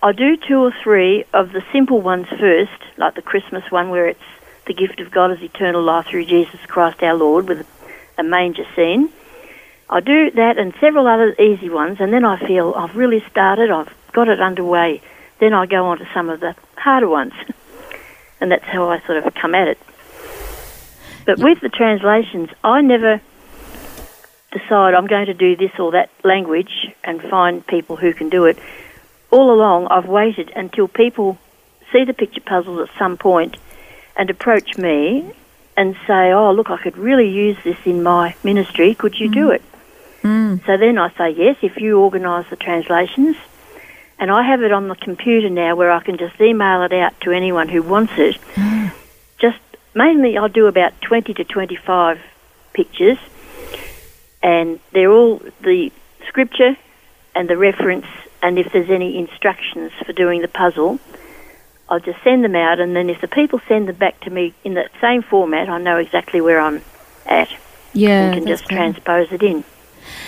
I 0.02 0.14
do 0.14 0.38
two 0.38 0.60
or 0.60 0.72
three 0.84 1.26
of 1.34 1.52
the 1.52 1.64
simple 1.72 2.02
ones 2.02 2.28
first, 2.28 2.72
like 2.98 3.16
the 3.16 3.22
Christmas 3.22 3.70
one 3.70 3.90
where 3.90 4.08
it's 4.08 4.20
the 4.68 4.74
gift 4.74 5.00
of 5.00 5.12
God 5.12 5.32
is 5.32 5.42
eternal 5.42 5.82
life 5.82 6.08
through 6.08 6.26
Jesus 6.26 6.60
Christ 6.68 7.04
our 7.04 7.14
Lord 7.16 7.48
with 7.48 7.68
a 8.18 8.24
manger 8.24 8.66
scene. 8.76 9.10
I 9.92 10.00
do 10.00 10.32
that 10.32 10.58
and 10.58 10.74
several 10.80 11.06
other 11.06 11.36
easy 11.38 11.70
ones, 11.70 11.98
and 12.00 12.14
then 12.14 12.24
I 12.24 12.40
feel 12.48 12.74
I've 12.78 12.96
really 12.96 13.22
started, 13.30 13.70
I've 13.70 13.94
got 14.14 14.30
it 14.30 14.40
underway. 14.40 15.02
Then 15.40 15.54
I 15.54 15.66
go 15.66 15.88
on 15.88 15.98
to 15.98 16.08
some 16.14 16.30
of 16.30 16.40
the 16.40 16.56
harder 16.78 17.10
ones, 17.10 17.34
and 18.42 18.52
that's 18.52 18.64
how 18.64 18.90
I 18.90 19.02
sort 19.02 19.18
of 19.18 19.34
come 19.36 19.54
at 19.54 19.68
it. 19.68 19.78
But 21.26 21.40
with 21.40 21.60
the 21.60 21.68
translations, 21.68 22.50
I 22.64 22.80
never 22.82 23.20
decide 24.54 24.94
I'm 24.94 25.08
going 25.08 25.26
to 25.26 25.34
do 25.34 25.58
this 25.58 25.72
or 25.78 25.92
that 25.92 26.10
language 26.24 26.88
and 27.04 27.22
find 27.22 27.66
people 27.68 27.98
who 27.98 28.14
can 28.14 28.30
do 28.30 28.46
it. 28.46 28.58
All 29.30 29.54
along, 29.54 29.88
I've 29.88 30.08
waited 30.08 30.52
until 30.56 30.88
people 30.88 31.38
see 31.92 32.06
the 32.06 32.14
picture 32.14 32.42
puzzles 32.42 32.90
at 32.90 32.98
some 32.98 33.18
point 33.18 33.58
and 34.16 34.30
approach 34.30 34.78
me 34.78 35.34
and 35.76 35.96
say, 36.08 36.32
"Oh, 36.32 36.52
look, 36.54 36.70
I 36.70 36.78
could 36.78 36.98
really 36.98 37.30
use 37.30 37.58
this 37.64 37.78
in 37.86 38.04
my 38.04 38.36
ministry. 38.44 38.96
Could 38.96 39.20
you 39.20 39.30
do 39.30 39.48
mm. 39.48 39.56
it?" 39.56 39.62
Mm. 40.24 40.66
So 40.66 40.78
then 40.78 40.98
I 40.98 41.10
say, 41.18 41.32
"Yes, 41.32 41.58
if 41.62 41.78
you 41.78 42.00
organise 42.00 42.48
the 42.50 42.56
translations." 42.56 43.36
And 44.20 44.30
I 44.30 44.44
have 44.44 44.62
it 44.62 44.72
on 44.72 44.88
the 44.88 44.96
computer 44.96 45.50
now 45.50 45.76
where 45.76 45.92
I 45.92 46.00
can 46.00 46.18
just 46.18 46.40
email 46.40 46.84
it 46.84 46.94
out 46.94 47.20
to 47.22 47.32
anyone 47.32 47.68
who 47.70 47.82
wants 47.82 48.14
it. 48.18 48.38
Just 49.40 49.58
mainly, 49.96 50.38
I'll 50.38 50.48
do 50.48 50.68
about 50.68 50.94
20 51.02 51.34
to 51.34 51.44
25 51.44 52.20
pictures, 52.74 53.18
and 54.44 54.80
they're 54.92 55.12
all 55.12 55.42
the 55.62 55.92
scripture 56.28 56.78
and 57.34 57.50
the 57.50 57.58
reference, 57.58 58.06
and 58.44 58.60
if 58.60 58.72
there's 58.72 58.92
any 58.92 59.18
instructions 59.18 59.92
for 60.06 60.14
doing 60.14 60.42
the 60.42 60.48
puzzle, 60.48 61.00
I'll 61.90 62.00
just 62.00 62.22
send 62.24 62.44
them 62.44 62.56
out, 62.56 62.80
and 62.80 62.96
then 62.96 63.10
if 63.10 63.22
the 63.22 63.28
people 63.28 63.60
send 63.68 63.88
them 63.88 63.96
back 63.96 64.20
to 64.22 64.30
me 64.30 64.54
in 64.64 64.76
that 64.76 64.92
same 65.02 65.24
format, 65.24 65.68
I 65.68 65.80
know 65.80 65.98
exactly 65.98 66.42
where 66.42 66.60
I'm 66.60 66.82
at 67.26 67.50
Yeah. 67.94 68.26
and 68.26 68.34
can 68.36 68.48
just 68.48 68.68
good. 68.68 68.76
transpose 68.76 69.32
it 69.32 69.42
in. 69.42 69.64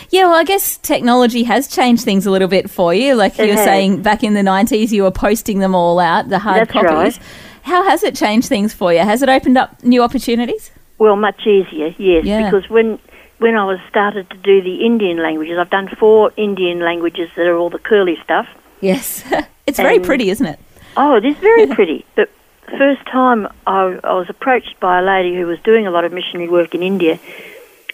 Yeah, 0.10 0.26
well, 0.26 0.36
I 0.36 0.44
guess 0.44 0.78
technology 0.78 1.44
has 1.44 1.68
changed 1.68 2.04
things 2.04 2.26
a 2.26 2.32
little 2.32 2.48
bit 2.48 2.70
for 2.70 2.94
you. 2.94 3.16
Like 3.16 3.38
you 3.38 3.48
were 3.48 3.54
has. 3.54 3.64
saying, 3.66 4.02
back 4.02 4.24
in 4.24 4.34
the 4.34 4.42
90s, 4.42 4.92
you 4.92 5.04
were 5.04 5.12
posting 5.12 5.60
them 5.60 5.74
all 5.76 6.00
out, 6.00 6.30
the 6.30 6.40
hard 6.40 6.62
That's 6.62 6.72
copies. 6.72 7.18
right. 7.18 7.20
How 7.64 7.84
has 7.84 8.04
it 8.04 8.16
changed 8.16 8.48
things 8.50 8.74
for 8.74 8.92
you? 8.94 9.00
Has 9.00 9.22
it 9.22 9.30
opened 9.30 9.58
up 9.58 9.82
new 9.84 10.04
opportunities? 10.04 10.72
Well, 11.00 11.16
much 11.16 11.46
easier, 11.48 11.94
yes, 11.98 12.26
Yeah. 12.26 12.50
because 12.50 12.70
when 12.70 13.00
when 13.40 13.56
I 13.58 13.66
was 13.66 13.80
started 13.90 14.30
to 14.30 14.38
do 14.38 14.62
the 14.62 14.86
Indian 14.86 15.18
languages, 15.18 15.58
I've 15.58 15.70
done 15.70 15.90
four 16.00 16.32
Indian 16.38 16.80
languages 16.80 17.30
that 17.36 17.46
are 17.46 17.58
all 17.58 17.70
the 17.70 17.80
curly 17.80 18.18
stuff. 18.24 18.48
Yes. 18.80 19.24
it's 19.68 19.78
very 19.80 20.00
pretty, 20.00 20.30
isn't 20.30 20.46
it? 20.46 20.60
Oh, 20.96 21.16
it 21.16 21.26
is 21.26 21.36
very 21.38 21.68
pretty. 21.76 22.06
But 22.16 22.30
the 22.68 22.78
first 22.78 23.06
time 23.08 23.48
I, 23.68 24.00
I 24.04 24.14
was 24.14 24.30
approached 24.30 24.80
by 24.80 25.00
a 25.00 25.02
lady 25.02 25.36
who 25.36 25.46
was 25.46 25.60
doing 25.60 25.86
a 25.88 25.92
lot 25.92 26.06
of 26.06 26.14
missionary 26.14 26.48
work 26.48 26.74
in 26.74 26.84
India, 26.84 27.20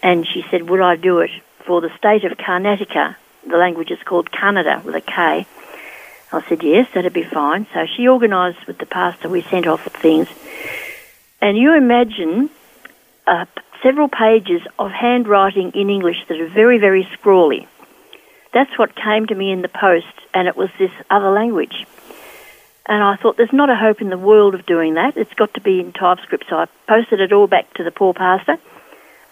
and 0.02 0.24
she 0.26 0.44
said, 0.50 0.68
Would 0.70 0.80
I 0.80 0.94
do 0.96 1.18
it 1.18 1.30
for 1.64 1.80
the 1.80 1.90
state 1.96 2.24
of 2.24 2.36
Karnataka? 2.36 3.16
The 3.46 3.56
language 3.56 3.90
is 3.90 4.02
called 4.04 4.30
Kannada 4.30 4.84
with 4.84 4.94
a 4.94 5.00
K. 5.00 5.46
I 6.32 6.48
said, 6.48 6.62
Yes, 6.62 6.88
that'd 6.94 7.12
be 7.12 7.24
fine. 7.24 7.66
So 7.74 7.86
she 7.86 8.08
organised 8.08 8.66
with 8.66 8.78
the 8.78 8.86
pastor, 8.86 9.28
we 9.28 9.42
sent 9.42 9.66
off 9.66 9.84
things. 9.84 10.28
And 11.40 11.56
you 11.56 11.74
imagine 11.74 12.50
uh, 13.26 13.46
several 13.82 14.08
pages 14.08 14.62
of 14.78 14.90
handwriting 14.90 15.72
in 15.72 15.90
English 15.90 16.26
that 16.28 16.40
are 16.40 16.48
very, 16.48 16.78
very 16.78 17.08
scrawly. 17.12 17.66
That's 18.52 18.76
what 18.78 18.94
came 18.94 19.26
to 19.26 19.34
me 19.34 19.52
in 19.52 19.62
the 19.62 19.68
post, 19.68 20.06
and 20.34 20.48
it 20.48 20.56
was 20.56 20.70
this 20.78 20.90
other 21.08 21.30
language. 21.30 21.86
And 22.86 23.02
I 23.02 23.16
thought, 23.16 23.36
there's 23.36 23.52
not 23.52 23.70
a 23.70 23.76
hope 23.76 24.00
in 24.00 24.10
the 24.10 24.18
world 24.18 24.54
of 24.54 24.66
doing 24.66 24.94
that. 24.94 25.16
It's 25.16 25.32
got 25.34 25.54
to 25.54 25.60
be 25.60 25.78
in 25.80 25.92
typescript. 25.92 26.46
So 26.50 26.56
I 26.56 26.66
posted 26.88 27.20
it 27.20 27.32
all 27.32 27.46
back 27.46 27.72
to 27.74 27.84
the 27.84 27.92
poor 27.92 28.12
pastor, 28.12 28.58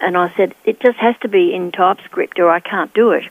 and 0.01 0.17
I 0.17 0.33
said, 0.35 0.55
it 0.65 0.79
just 0.79 0.97
has 0.97 1.15
to 1.21 1.27
be 1.27 1.53
in 1.53 1.71
typescript 1.71 2.39
or 2.39 2.49
I 2.49 2.59
can't 2.59 2.93
do 2.93 3.11
it. 3.11 3.25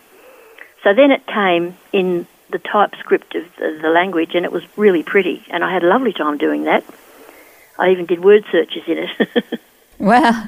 So 0.84 0.94
then 0.94 1.10
it 1.10 1.26
came 1.26 1.76
in 1.92 2.26
the 2.50 2.58
typescript 2.58 3.34
of 3.34 3.44
the, 3.56 3.88
language, 3.88 4.34
and 4.34 4.44
it 4.44 4.52
was 4.52 4.62
really 4.76 5.02
pretty. 5.02 5.44
And 5.50 5.62
I 5.64 5.72
had 5.72 5.82
a 5.82 5.88
lovely 5.88 6.12
time 6.12 6.38
doing 6.38 6.64
that. 6.64 6.84
I 7.78 7.90
even 7.90 8.06
did 8.06 8.22
word 8.24 8.44
searches 8.50 8.82
in 8.86 8.98
it. 8.98 9.60
Wow. 9.98 10.44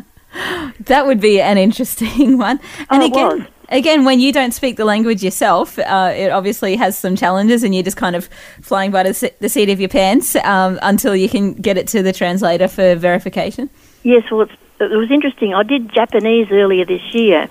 That 0.86 1.06
would 1.06 1.20
be 1.20 1.40
an 1.40 1.58
interesting 1.58 2.38
one. 2.38 2.60
And 2.88 3.02
Oh, 3.02 3.04
it 3.04 3.10
again, 3.10 3.38
was. 3.40 3.48
again, 3.70 4.04
when 4.04 4.20
you 4.20 4.32
don't 4.32 4.52
speak 4.52 4.76
the 4.76 4.84
language 4.84 5.24
yourself, 5.24 5.76
uh, 5.80 6.12
it 6.14 6.30
obviously 6.30 6.76
has 6.76 6.96
some 6.96 7.16
challenges, 7.16 7.64
and 7.64 7.74
you're 7.74 7.82
just 7.82 7.96
kind 7.96 8.14
of 8.14 8.28
flying 8.62 8.92
by 8.92 9.02
the, 9.02 9.32
the 9.40 9.48
seat 9.48 9.68
of 9.68 9.80
your 9.80 9.88
pants 9.88 10.36
um, 10.36 10.78
until 10.82 11.16
you 11.16 11.28
can 11.28 11.54
get 11.54 11.76
it 11.76 11.88
to 11.88 12.00
the 12.02 12.12
translator 12.12 12.68
for 12.68 12.94
verification. 12.94 13.68
Yes, 14.04 14.22
well, 14.30 14.42
it's, 14.42 14.52
it 14.86 14.96
was 14.96 15.10
interesting. 15.10 15.54
I 15.54 15.62
did 15.62 15.92
Japanese 15.92 16.48
earlier 16.50 16.84
this 16.84 17.14
year, 17.14 17.48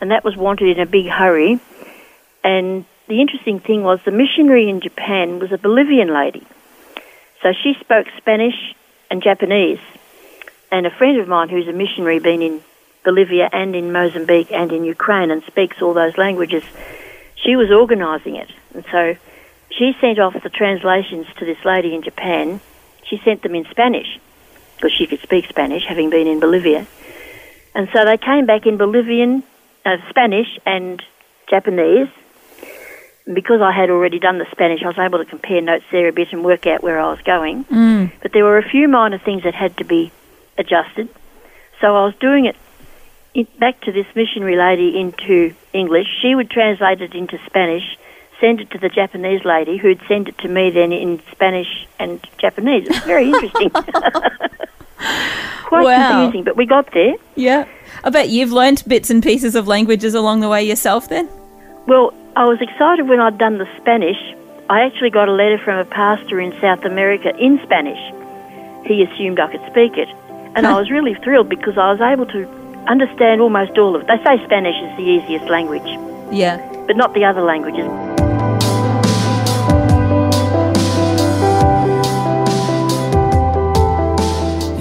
and 0.00 0.10
that 0.10 0.24
was 0.24 0.36
wanted 0.36 0.76
in 0.76 0.80
a 0.80 0.86
big 0.86 1.06
hurry. 1.06 1.60
And 2.42 2.84
the 3.08 3.20
interesting 3.20 3.60
thing 3.60 3.82
was 3.82 4.00
the 4.04 4.10
missionary 4.10 4.68
in 4.68 4.80
Japan 4.80 5.38
was 5.38 5.52
a 5.52 5.58
Bolivian 5.58 6.12
lady. 6.12 6.46
So 7.42 7.52
she 7.52 7.74
spoke 7.80 8.06
Spanish 8.16 8.74
and 9.10 9.22
Japanese. 9.22 9.78
And 10.72 10.86
a 10.86 10.90
friend 10.90 11.18
of 11.20 11.28
mine 11.28 11.48
who's 11.48 11.68
a 11.68 11.72
missionary, 11.72 12.18
been 12.18 12.42
in 12.42 12.62
Bolivia 13.04 13.48
and 13.52 13.76
in 13.76 13.92
Mozambique 13.92 14.50
and 14.50 14.72
in 14.72 14.84
Ukraine 14.84 15.30
and 15.30 15.44
speaks 15.44 15.80
all 15.80 15.94
those 15.94 16.18
languages, 16.18 16.64
she 17.36 17.54
was 17.54 17.70
organising 17.70 18.34
it. 18.34 18.50
And 18.74 18.84
so 18.90 19.16
she 19.70 19.96
sent 20.00 20.18
off 20.18 20.34
the 20.42 20.50
translations 20.50 21.26
to 21.38 21.44
this 21.44 21.64
lady 21.64 21.94
in 21.94 22.02
Japan. 22.02 22.60
She 23.04 23.18
sent 23.24 23.42
them 23.42 23.54
in 23.54 23.64
Spanish 23.70 24.18
because 24.76 24.92
she 24.92 25.06
could 25.06 25.20
speak 25.20 25.46
Spanish, 25.48 25.84
having 25.84 26.10
been 26.10 26.26
in 26.26 26.40
Bolivia. 26.40 26.86
And 27.74 27.88
so 27.92 28.04
they 28.04 28.16
came 28.16 28.46
back 28.46 28.66
in 28.66 28.76
Bolivian, 28.76 29.42
uh, 29.84 29.96
Spanish, 30.08 30.58
and 30.64 31.02
Japanese. 31.48 32.08
And 33.26 33.34
because 33.34 33.60
I 33.60 33.72
had 33.72 33.90
already 33.90 34.18
done 34.18 34.38
the 34.38 34.46
Spanish, 34.50 34.82
I 34.82 34.86
was 34.86 34.98
able 34.98 35.18
to 35.18 35.24
compare 35.24 35.60
notes 35.60 35.84
there 35.90 36.08
a 36.08 36.12
bit 36.12 36.32
and 36.32 36.44
work 36.44 36.66
out 36.66 36.82
where 36.82 36.98
I 36.98 37.10
was 37.10 37.20
going. 37.22 37.64
Mm. 37.64 38.12
But 38.22 38.32
there 38.32 38.44
were 38.44 38.58
a 38.58 38.68
few 38.68 38.88
minor 38.88 39.18
things 39.18 39.42
that 39.42 39.54
had 39.54 39.76
to 39.78 39.84
be 39.84 40.12
adjusted. 40.56 41.08
So 41.80 41.88
I 41.96 42.04
was 42.04 42.14
doing 42.20 42.46
it 42.46 42.56
in, 43.34 43.46
back 43.58 43.80
to 43.82 43.92
this 43.92 44.06
missionary 44.14 44.56
lady 44.56 44.98
into 44.98 45.54
English. 45.72 46.06
She 46.22 46.34
would 46.34 46.50
translate 46.50 47.02
it 47.02 47.14
into 47.14 47.38
Spanish, 47.46 47.98
send 48.40 48.60
it 48.60 48.70
to 48.70 48.78
the 48.78 48.88
Japanese 48.88 49.44
lady, 49.44 49.76
who'd 49.76 50.00
send 50.08 50.28
it 50.28 50.38
to 50.38 50.48
me 50.48 50.70
then 50.70 50.92
in 50.92 51.20
Spanish 51.32 51.86
and 51.98 52.24
Japanese. 52.38 52.88
It's 52.88 53.04
very 53.04 53.28
interesting. 53.32 53.70
Quite 55.66 55.84
Wow. 55.84 56.20
confusing, 56.22 56.44
but 56.44 56.56
we 56.56 56.66
got 56.66 56.92
there. 56.92 57.14
Yeah. 57.34 57.64
I 58.04 58.10
bet 58.10 58.28
you've 58.28 58.52
learnt 58.52 58.86
bits 58.88 59.10
and 59.10 59.22
pieces 59.22 59.54
of 59.54 59.66
languages 59.66 60.14
along 60.14 60.40
the 60.40 60.48
way 60.48 60.62
yourself 60.62 61.08
then. 61.08 61.28
Well, 61.86 62.12
I 62.36 62.44
was 62.44 62.60
excited 62.60 63.08
when 63.08 63.20
I'd 63.20 63.38
done 63.38 63.58
the 63.58 63.66
Spanish. 63.76 64.18
I 64.68 64.80
actually 64.82 65.10
got 65.10 65.28
a 65.28 65.32
letter 65.32 65.58
from 65.58 65.78
a 65.78 65.84
pastor 65.84 66.40
in 66.40 66.52
South 66.60 66.84
America 66.84 67.34
in 67.38 67.60
Spanish. 67.62 67.98
He 68.86 69.02
assumed 69.02 69.40
I 69.40 69.48
could 69.50 69.64
speak 69.70 69.96
it. 69.96 70.08
And 70.54 70.66
I 70.66 70.78
was 70.78 70.90
really 70.90 71.14
thrilled 71.14 71.48
because 71.48 71.76
I 71.76 71.90
was 71.92 72.00
able 72.00 72.26
to 72.26 72.46
understand 72.88 73.40
almost 73.40 73.76
all 73.78 73.94
of 73.94 74.02
it. 74.02 74.06
They 74.08 74.22
say 74.24 74.42
Spanish 74.44 74.76
is 74.76 74.96
the 74.96 75.02
easiest 75.04 75.46
language, 75.50 75.86
Yeah. 76.32 76.58
but 76.86 76.96
not 76.96 77.12
the 77.14 77.24
other 77.24 77.42
languages. 77.42 77.86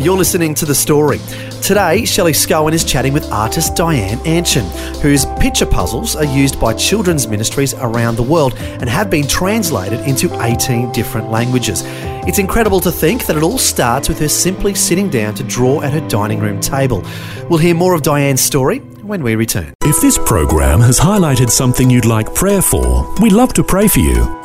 You're 0.06 0.16
listening 0.16 0.54
to 0.54 0.68
The 0.68 0.76
Story. 0.76 1.18
Today, 1.64 2.06
Shelley 2.06 2.34
Scowen 2.34 2.74
is 2.74 2.84
chatting 2.84 3.12
with 3.12 3.32
artist 3.32 3.76
Diane 3.76 4.20
Anchen, 4.20 4.64
whose 5.02 5.26
picture 5.40 5.66
puzzles 5.66 6.16
are 6.16 6.24
used 6.24 6.60
by 6.60 6.76
children's 6.76 7.28
ministries 7.28 7.74
around 7.74 8.16
the 8.16 8.22
world 8.22 8.54
and 8.54 8.88
have 8.88 9.10
been 9.10 9.28
translated 9.28 10.02
into 10.02 10.30
18 10.44 10.92
different 10.92 11.32
languages. 11.32 11.82
It's 12.28 12.38
incredible 12.38 12.80
to 12.82 12.92
think 12.92 13.26
that 13.26 13.36
it 13.36 13.42
all 13.42 13.58
starts 13.58 14.08
with 14.08 14.20
her 14.20 14.30
simply 14.30 14.76
sitting 14.76 15.10
down 15.10 15.34
to 15.34 15.44
draw 15.44 15.82
at 15.82 15.92
her 15.92 16.08
dining 16.08 16.40
room 16.40 16.62
table. 16.62 17.04
We'll 17.50 17.58
hear 17.58 17.74
more 17.74 17.96
of 17.96 18.04
Diane's 18.04 18.42
story 18.42 18.82
when 19.02 19.24
we 19.24 19.34
return. 19.34 19.74
If 19.82 20.02
this 20.02 20.20
program 20.20 20.82
has 20.82 21.00
highlighted 21.00 21.50
something 21.50 21.90
you'd 21.90 22.06
like 22.06 22.36
prayer 22.36 22.62
for, 22.62 23.12
we'd 23.20 23.32
love 23.32 23.54
to 23.54 23.64
pray 23.64 23.88
for 23.88 24.02
you. 24.02 24.45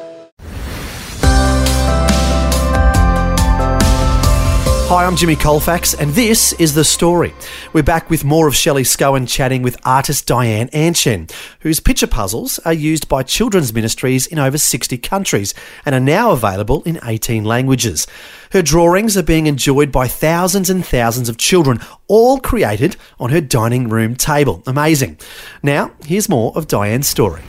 Hi, 4.93 5.05
I'm 5.05 5.15
Jimmy 5.15 5.37
Colfax, 5.37 5.93
and 5.93 6.11
this 6.11 6.51
is 6.51 6.75
The 6.75 6.83
Story. 6.83 7.33
We're 7.71 7.81
back 7.81 8.09
with 8.09 8.25
more 8.25 8.45
of 8.45 8.53
Shelley 8.53 8.83
Scowen 8.83 9.25
chatting 9.25 9.61
with 9.61 9.79
artist 9.85 10.27
Diane 10.27 10.67
Anchen, 10.73 11.31
whose 11.61 11.79
picture 11.79 12.07
puzzles 12.07 12.59
are 12.65 12.73
used 12.73 13.07
by 13.07 13.23
children's 13.23 13.73
ministries 13.73 14.27
in 14.27 14.37
over 14.37 14.57
60 14.57 14.97
countries 14.97 15.53
and 15.85 15.95
are 15.95 16.01
now 16.01 16.31
available 16.31 16.83
in 16.83 16.99
18 17.05 17.45
languages. 17.45 18.05
Her 18.51 18.61
drawings 18.61 19.15
are 19.15 19.23
being 19.23 19.47
enjoyed 19.47 19.93
by 19.93 20.09
thousands 20.09 20.69
and 20.69 20.85
thousands 20.85 21.29
of 21.29 21.37
children, 21.37 21.79
all 22.09 22.41
created 22.41 22.97
on 23.17 23.29
her 23.29 23.39
dining 23.39 23.87
room 23.87 24.17
table. 24.17 24.61
Amazing. 24.67 25.17
Now, 25.63 25.93
here's 26.03 26.27
more 26.27 26.51
of 26.53 26.67
Diane's 26.67 27.07
story. 27.07 27.43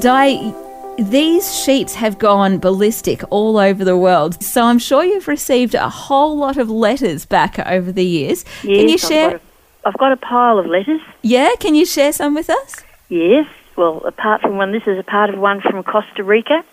Di, 0.00 0.54
these 0.98 1.54
sheets 1.62 1.94
have 1.94 2.18
gone 2.18 2.58
ballistic 2.58 3.22
all 3.30 3.56
over 3.58 3.84
the 3.84 3.96
world. 3.96 4.42
So 4.42 4.64
I'm 4.64 4.78
sure 4.78 5.04
you've 5.04 5.28
received 5.28 5.74
a 5.74 5.88
whole 5.88 6.36
lot 6.36 6.56
of 6.56 6.68
letters 6.68 7.24
back 7.24 7.58
over 7.60 7.92
the 7.92 8.04
years. 8.04 8.44
Yes, 8.64 8.78
Can 8.80 8.88
you 8.88 8.94
I've 8.94 9.00
share? 9.00 9.30
got 9.30 9.36
a- 9.36 9.40
I've 9.88 9.98
got 9.98 10.12
a 10.12 10.16
pile 10.16 10.58
of 10.58 10.66
letters. 10.66 11.00
Yeah, 11.22 11.50
can 11.60 11.74
you 11.74 11.86
share 11.86 12.12
some 12.12 12.34
with 12.34 12.50
us? 12.50 12.84
Yes. 13.08 13.46
Well, 13.76 13.98
apart 14.04 14.42
from 14.42 14.56
one, 14.56 14.72
this 14.72 14.86
is 14.86 14.98
a 14.98 15.04
part 15.04 15.30
of 15.30 15.38
one 15.38 15.60
from 15.60 15.82
Costa 15.84 16.24
Rica, 16.24 16.64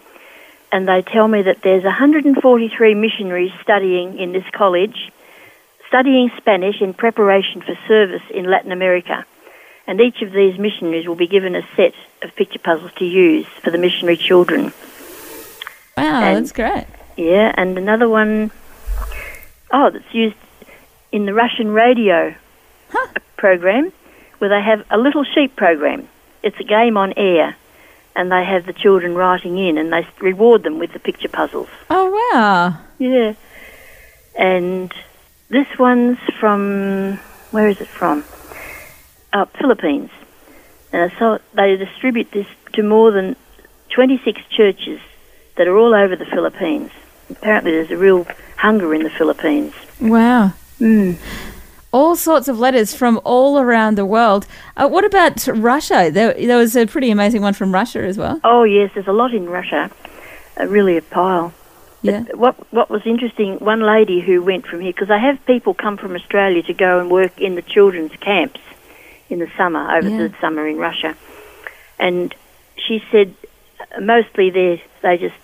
and 0.72 0.88
they 0.88 1.03
tell 1.03 1.27
me 1.27 1.44
that 1.44 1.62
there's 1.62 1.84
143 1.84 2.96
missionaries 2.96 3.51
studying 3.62 4.17
in 4.17 4.32
this 4.34 4.44
college, 4.51 5.12
studying 5.88 6.32
Spanish 6.36 6.82
in 6.82 6.94
preparation 6.96 7.62
for 7.62 7.77
service 7.88 8.24
in 8.32 8.46
Latin 8.50 8.72
America. 8.72 9.24
And 9.88 10.01
each 10.01 10.24
of 10.24 10.32
these 10.32 10.58
missionaries 10.58 11.08
will 11.08 11.15
be 11.15 11.27
given 11.27 11.55
a 11.55 11.62
set 11.75 11.94
of 12.25 12.36
picture 12.36 12.60
puzzles 12.60 12.91
to 12.98 13.05
use 13.05 13.46
for 13.63 13.72
the 13.72 13.77
missionary 13.77 14.17
children. 14.17 14.74
Wow, 15.98 16.22
And- 16.24 16.38
that's 16.38 16.51
great. 16.51 16.86
Yeah, 17.17 17.53
and 17.55 17.77
another 17.77 18.10
one, 18.10 18.51
oh, 19.72 19.89
that's 19.89 20.13
used 20.13 20.36
in 21.13 21.25
the 21.25 21.34
Russian 21.34 21.72
radio 21.72 22.36
program, 23.38 23.94
where 24.39 24.50
they 24.50 24.62
have 24.62 24.86
a 24.89 24.98
little 24.98 25.24
sheep 25.24 25.55
program. 25.55 26.10
It's 26.44 26.60
a 26.60 26.63
game 26.65 26.98
on 26.98 27.13
air, 27.15 27.55
and 28.17 28.29
they 28.32 28.44
have 28.44 28.65
the 28.65 28.74
children 28.74 29.15
writing 29.15 29.58
in, 29.58 29.77
and 29.77 29.94
they 29.94 30.05
reward 30.20 30.63
them 30.63 30.77
with 30.77 30.91
the 30.91 31.00
picture 31.00 31.29
puzzles. 31.29 31.70
Oh, 31.89 32.10
wow. 32.34 32.77
Yeah, 33.00 33.34
and 34.38 34.94
this 35.50 35.67
one's 35.79 36.17
from 36.39 37.17
where 37.51 37.70
is 37.70 37.79
it 37.79 37.88
from? 37.88 38.25
Uh, 39.32 39.46
Philippines, 39.58 40.10
and 40.96 41.12
so 41.20 41.40
they 41.54 41.75
distribute 41.75 42.32
this 42.32 42.48
to 42.74 42.82
more 42.82 43.12
than 43.12 43.36
26 43.90 44.42
churches 44.50 45.02
that 45.56 45.68
are 45.68 45.78
all 45.78 45.94
over 45.94 46.16
the 46.16 46.25
Philippines. 46.25 46.90
Apparently, 47.30 47.72
there's 47.72 47.92
a 47.92 47.98
real 47.98 48.25
hunger 48.58 48.94
in 48.94 49.04
the 49.04 49.10
Philippines. 49.10 49.74
Wow. 50.00 50.54
Mm. 50.80 51.18
All 51.92 52.16
sorts 52.16 52.48
of 52.48 52.60
letters 52.60 52.94
from 52.94 53.20
all 53.25 53.60
around 53.60 53.98
the 53.98 54.06
world. 54.06 54.48
Uh, 54.78 54.88
what 54.88 55.04
about 55.04 55.46
Russia? 55.48 56.10
There, 56.12 56.34
there 56.34 56.58
was 56.58 56.78
a 56.78 56.86
pretty 56.86 57.12
amazing 57.12 57.42
one 57.42 57.54
from 57.54 57.74
Russia 57.74 58.00
as 58.04 58.18
well. 58.18 58.40
Oh 58.46 58.64
yes, 58.64 58.92
there's 58.94 59.08
a 59.08 59.14
lot 59.14 59.34
in 59.34 59.50
Russia, 59.50 59.92
uh, 60.60 60.66
really 60.68 60.96
a 60.96 61.02
pile. 61.02 61.54
Yeah. 62.02 62.24
What 62.34 62.56
what 62.72 62.90
was 62.90 63.06
interesting, 63.06 63.58
one 63.60 63.82
lady 63.82 64.22
who 64.22 64.44
went 64.44 64.68
from 64.68 64.80
here 64.82 64.92
because 64.92 65.10
I 65.10 65.18
have 65.18 65.44
people 65.46 65.74
come 65.74 65.98
from 65.98 66.16
Australia 66.16 66.62
to 66.64 66.74
go 66.74 67.00
and 67.00 67.10
work 67.10 67.40
in 67.40 67.56
the 67.56 67.62
children's 67.62 68.16
camps 68.20 68.60
in 69.29 69.39
the 69.39 69.50
summer 69.58 69.98
over 69.98 70.10
Yeah. 70.10 70.27
the 70.27 70.34
summer 70.39 70.67
in 70.67 70.77
Russia, 70.77 71.15
and 72.00 72.34
she 72.77 73.03
said 73.12 73.34
mostly 74.00 74.50
they 74.50 74.82
they 75.01 75.17
just 75.17 75.36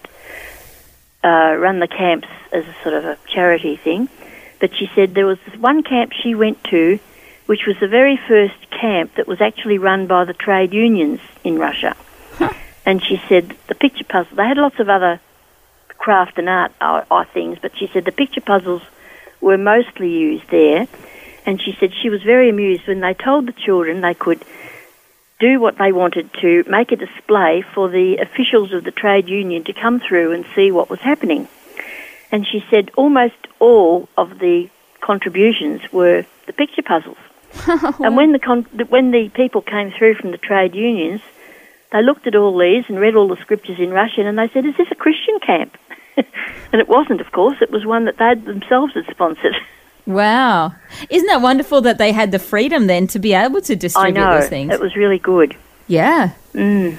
uh, 1.23 1.55
run 1.57 1.79
the 1.79 1.88
camps 1.88 2.27
as 2.51 2.65
a 2.65 2.75
sort 2.83 2.95
of 2.95 3.05
a 3.05 3.17
charity 3.27 3.75
thing, 3.77 4.09
but 4.59 4.75
she 4.75 4.89
said 4.95 5.13
there 5.13 5.25
was 5.25 5.39
this 5.45 5.59
one 5.59 5.83
camp 5.83 6.13
she 6.13 6.35
went 6.35 6.63
to, 6.65 7.00
which 7.45 7.65
was 7.65 7.77
the 7.79 7.88
very 7.88 8.17
first 8.27 8.69
camp 8.71 9.15
that 9.15 9.27
was 9.27 9.41
actually 9.41 9.77
run 9.77 10.07
by 10.07 10.25
the 10.25 10.33
trade 10.33 10.73
unions 10.73 11.19
in 11.43 11.57
Russia, 11.57 11.95
and 12.85 13.03
she 13.03 13.21
said 13.29 13.55
the 13.67 13.75
picture 13.75 14.03
puzzle 14.03 14.35
they 14.35 14.45
had 14.47 14.57
lots 14.57 14.79
of 14.79 14.89
other 14.89 15.19
craft 15.97 16.38
and 16.39 16.50
art 16.50 16.71
uh, 16.81 17.03
uh, 17.11 17.23
things, 17.25 17.59
but 17.61 17.71
she 17.77 17.88
said 17.88 18.05
the 18.05 18.11
picture 18.11 18.41
puzzles 18.41 18.81
were 19.39 19.57
mostly 19.57 20.09
used 20.09 20.47
there. 20.50 20.88
And 21.45 21.62
she 21.62 21.75
said 21.79 21.91
she 21.93 22.10
was 22.10 22.21
very 22.24 22.50
amused 22.50 22.88
when 22.88 23.00
they 23.00 23.13
told 23.13 23.48
the 23.48 23.53
children 23.53 24.01
they 24.01 24.13
could 24.13 24.43
do 25.39 25.60
what 25.60 25.77
they 25.77 25.91
wanted 25.91 26.31
to 26.36 26.63
make 26.67 26.91
a 26.91 26.95
display 26.95 27.63
for 27.74 27.89
the 27.89 28.17
officials 28.17 28.71
of 28.71 28.83
the 28.83 28.91
trade 28.91 29.27
union 29.27 29.63
to 29.63 29.74
come 29.74 30.00
through 30.00 30.33
and 30.33 30.45
see 30.55 30.71
what 30.71 30.89
was 30.89 31.00
happening. 31.00 31.48
And 32.31 32.48
she 32.48 32.63
said 32.70 32.92
almost 32.96 33.35
all 33.59 34.07
of 34.18 34.39
the 34.39 34.70
contributions 35.01 35.81
were 35.92 36.25
the 36.46 36.53
picture 36.53 36.83
puzzles. 36.83 37.18
and 38.00 38.15
when 38.15 38.31
the 38.31 38.39
con- 38.39 38.68
when 38.87 39.11
the 39.11 39.29
people 39.29 39.61
came 39.61 39.92
through 39.92 40.15
from 40.15 40.31
the 40.31 40.37
trade 40.37 40.74
unions, 40.74 41.22
they 41.92 42.01
looked 42.01 42.27
at 42.27 42.35
all 42.35 42.57
these 42.57 42.85
and 42.87 43.00
read 43.00 43.15
all 43.15 43.27
the 43.27 43.42
scriptures 43.42 43.79
in 43.79 43.89
Russian, 43.89 44.25
and 44.25 44.37
they 44.37 44.48
said, 44.53 44.65
"Is 44.65 44.77
this 44.77 44.87
a 44.92 44.96
Christian 44.96 45.39
camp?" 45.39 45.77
and 46.18 46.79
it 46.79 46.87
wasn't, 46.87 47.20
of 47.20 47.31
course. 47.33 47.57
It 47.61 47.72
was 47.72 47.85
one 47.85 48.05
that 48.05 48.18
they 48.18 48.35
themselves 48.35 48.94
had 48.94 49.05
sponsored. 49.09 49.55
Wow. 50.05 50.74
Isn't 51.09 51.27
that 51.27 51.42
wonderful 51.42 51.81
that 51.81 51.98
they 51.98 52.11
had 52.11 52.31
the 52.31 52.40
freedom 52.40 52.87
then 52.87 53.07
to 53.07 53.20
be 53.20 53.33
able 53.33 53.61
to 53.61 53.74
I 53.74 53.75
distribute 53.75 54.14
know 54.22 54.40
these 54.40 54.50
things? 54.50 54.74
it 54.74 54.79
was 54.79 54.96
really 54.96 55.20
good. 55.20 55.55
yeah. 55.87 56.31
Mm. 56.53 56.98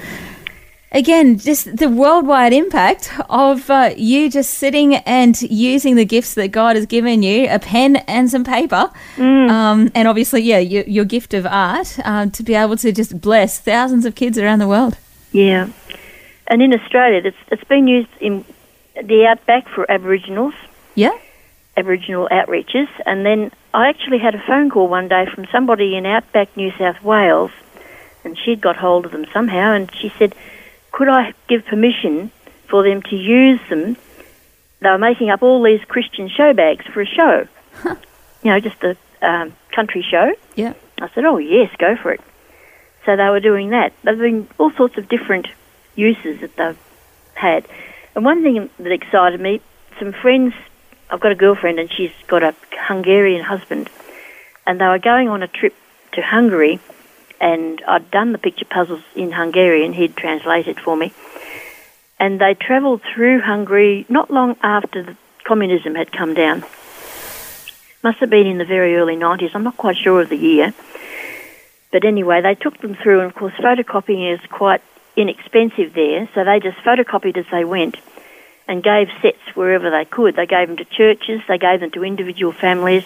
Again, 0.94 1.38
just 1.38 1.74
the 1.78 1.88
worldwide 1.88 2.52
impact 2.52 3.10
of 3.30 3.70
uh, 3.70 3.94
you 3.96 4.30
just 4.30 4.54
sitting 4.54 4.96
and 4.96 5.40
using 5.40 5.96
the 5.96 6.04
gifts 6.04 6.34
that 6.34 6.48
God 6.48 6.76
has 6.76 6.84
given 6.84 7.22
you 7.22 7.46
a 7.48 7.58
pen 7.58 7.96
and 7.96 8.30
some 8.30 8.44
paper. 8.44 8.90
Mm. 9.16 9.50
Um, 9.50 9.90
and 9.94 10.06
obviously, 10.06 10.42
yeah, 10.42 10.58
your, 10.58 10.84
your 10.84 11.06
gift 11.06 11.32
of 11.32 11.46
art 11.46 11.98
uh, 12.04 12.26
to 12.26 12.42
be 12.42 12.54
able 12.54 12.76
to 12.76 12.92
just 12.92 13.22
bless 13.22 13.58
thousands 13.58 14.04
of 14.04 14.14
kids 14.14 14.36
around 14.36 14.58
the 14.58 14.68
world. 14.68 14.98
Yeah, 15.32 15.70
and 16.48 16.60
in 16.60 16.74
Australia, 16.74 17.22
it's 17.24 17.38
it's 17.50 17.64
been 17.64 17.88
used 17.88 18.10
in 18.20 18.44
the 19.02 19.24
outback 19.26 19.66
for 19.70 19.90
Aboriginals, 19.90 20.52
Yeah. 20.94 21.16
Aboriginal 21.76 22.28
outreaches, 22.30 22.88
and 23.06 23.24
then 23.24 23.50
I 23.72 23.88
actually 23.88 24.18
had 24.18 24.34
a 24.34 24.42
phone 24.46 24.70
call 24.70 24.88
one 24.88 25.08
day 25.08 25.26
from 25.26 25.46
somebody 25.50 25.96
in 25.96 26.04
outback 26.04 26.54
New 26.56 26.70
South 26.78 27.02
Wales, 27.02 27.50
and 28.24 28.38
she'd 28.38 28.60
got 28.60 28.76
hold 28.76 29.06
of 29.06 29.12
them 29.12 29.26
somehow, 29.32 29.72
and 29.72 29.90
she 29.94 30.10
said, 30.18 30.34
"Could 30.90 31.08
I 31.08 31.32
give 31.48 31.64
permission 31.64 32.30
for 32.68 32.82
them 32.82 33.02
to 33.02 33.16
use 33.16 33.60
them?" 33.70 33.96
They 34.80 34.90
were 34.90 34.98
making 34.98 35.30
up 35.30 35.42
all 35.42 35.62
these 35.62 35.84
Christian 35.84 36.28
show 36.28 36.52
bags 36.52 36.84
for 36.86 37.00
a 37.00 37.06
show, 37.06 37.46
you 37.84 38.50
know, 38.50 38.60
just 38.60 38.82
a 38.84 38.96
um, 39.22 39.54
country 39.70 40.02
show. 40.02 40.34
Yeah. 40.56 40.74
I 41.00 41.08
said, 41.14 41.24
"Oh 41.24 41.38
yes, 41.38 41.70
go 41.78 41.96
for 41.96 42.12
it." 42.12 42.20
So 43.06 43.16
they 43.16 43.28
were 43.30 43.40
doing 43.40 43.70
that. 43.70 43.92
There've 44.02 44.18
been 44.18 44.46
all 44.58 44.70
sorts 44.72 44.98
of 44.98 45.08
different 45.08 45.48
uses 45.96 46.40
that 46.40 46.54
they've 46.56 46.78
had. 47.34 47.66
And 48.14 48.24
one 48.24 48.42
thing 48.42 48.68
that 48.78 48.92
excited 48.92 49.40
me, 49.40 49.60
some 49.98 50.12
friends. 50.12 50.54
I've 51.12 51.20
got 51.20 51.30
a 51.30 51.34
girlfriend, 51.34 51.78
and 51.78 51.92
she's 51.92 52.10
got 52.26 52.42
a 52.42 52.54
Hungarian 52.72 53.44
husband, 53.44 53.90
and 54.66 54.80
they 54.80 54.86
were 54.86 54.98
going 54.98 55.28
on 55.28 55.42
a 55.42 55.46
trip 55.46 55.74
to 56.12 56.22
Hungary, 56.22 56.80
and 57.38 57.82
I'd 57.86 58.10
done 58.10 58.32
the 58.32 58.38
picture 58.38 58.64
puzzles 58.64 59.02
in 59.14 59.30
Hungarian. 59.30 59.92
He'd 59.92 60.16
translated 60.16 60.80
for 60.80 60.96
me, 60.96 61.12
and 62.18 62.40
they 62.40 62.54
travelled 62.54 63.02
through 63.02 63.42
Hungary 63.42 64.06
not 64.08 64.30
long 64.30 64.56
after 64.62 65.14
communism 65.44 65.96
had 65.96 66.10
come 66.12 66.32
down. 66.32 66.64
Must 68.02 68.18
have 68.20 68.30
been 68.30 68.46
in 68.46 68.56
the 68.56 68.64
very 68.64 68.96
early 68.96 69.16
90s. 69.16 69.50
I'm 69.54 69.64
not 69.64 69.76
quite 69.76 69.98
sure 69.98 70.22
of 70.22 70.30
the 70.30 70.36
year. 70.36 70.72
But 71.92 72.06
anyway, 72.06 72.40
they 72.40 72.54
took 72.54 72.78
them 72.78 72.94
through, 72.94 73.20
and 73.20 73.30
of 73.30 73.36
course, 73.36 73.52
photocopying 73.60 74.32
is 74.32 74.40
quite 74.48 74.80
inexpensive 75.14 75.92
there, 75.92 76.26
so 76.34 76.42
they 76.42 76.58
just 76.58 76.78
photocopied 76.78 77.36
as 77.36 77.44
they 77.52 77.66
went 77.66 77.98
and 78.72 78.82
gave 78.82 79.10
sets 79.20 79.54
wherever 79.54 79.90
they 79.90 80.06
could. 80.06 80.34
They 80.34 80.46
gave 80.46 80.66
them 80.66 80.78
to 80.78 80.86
churches, 80.86 81.42
they 81.46 81.58
gave 81.58 81.80
them 81.80 81.90
to 81.90 82.02
individual 82.02 82.52
families, 82.52 83.04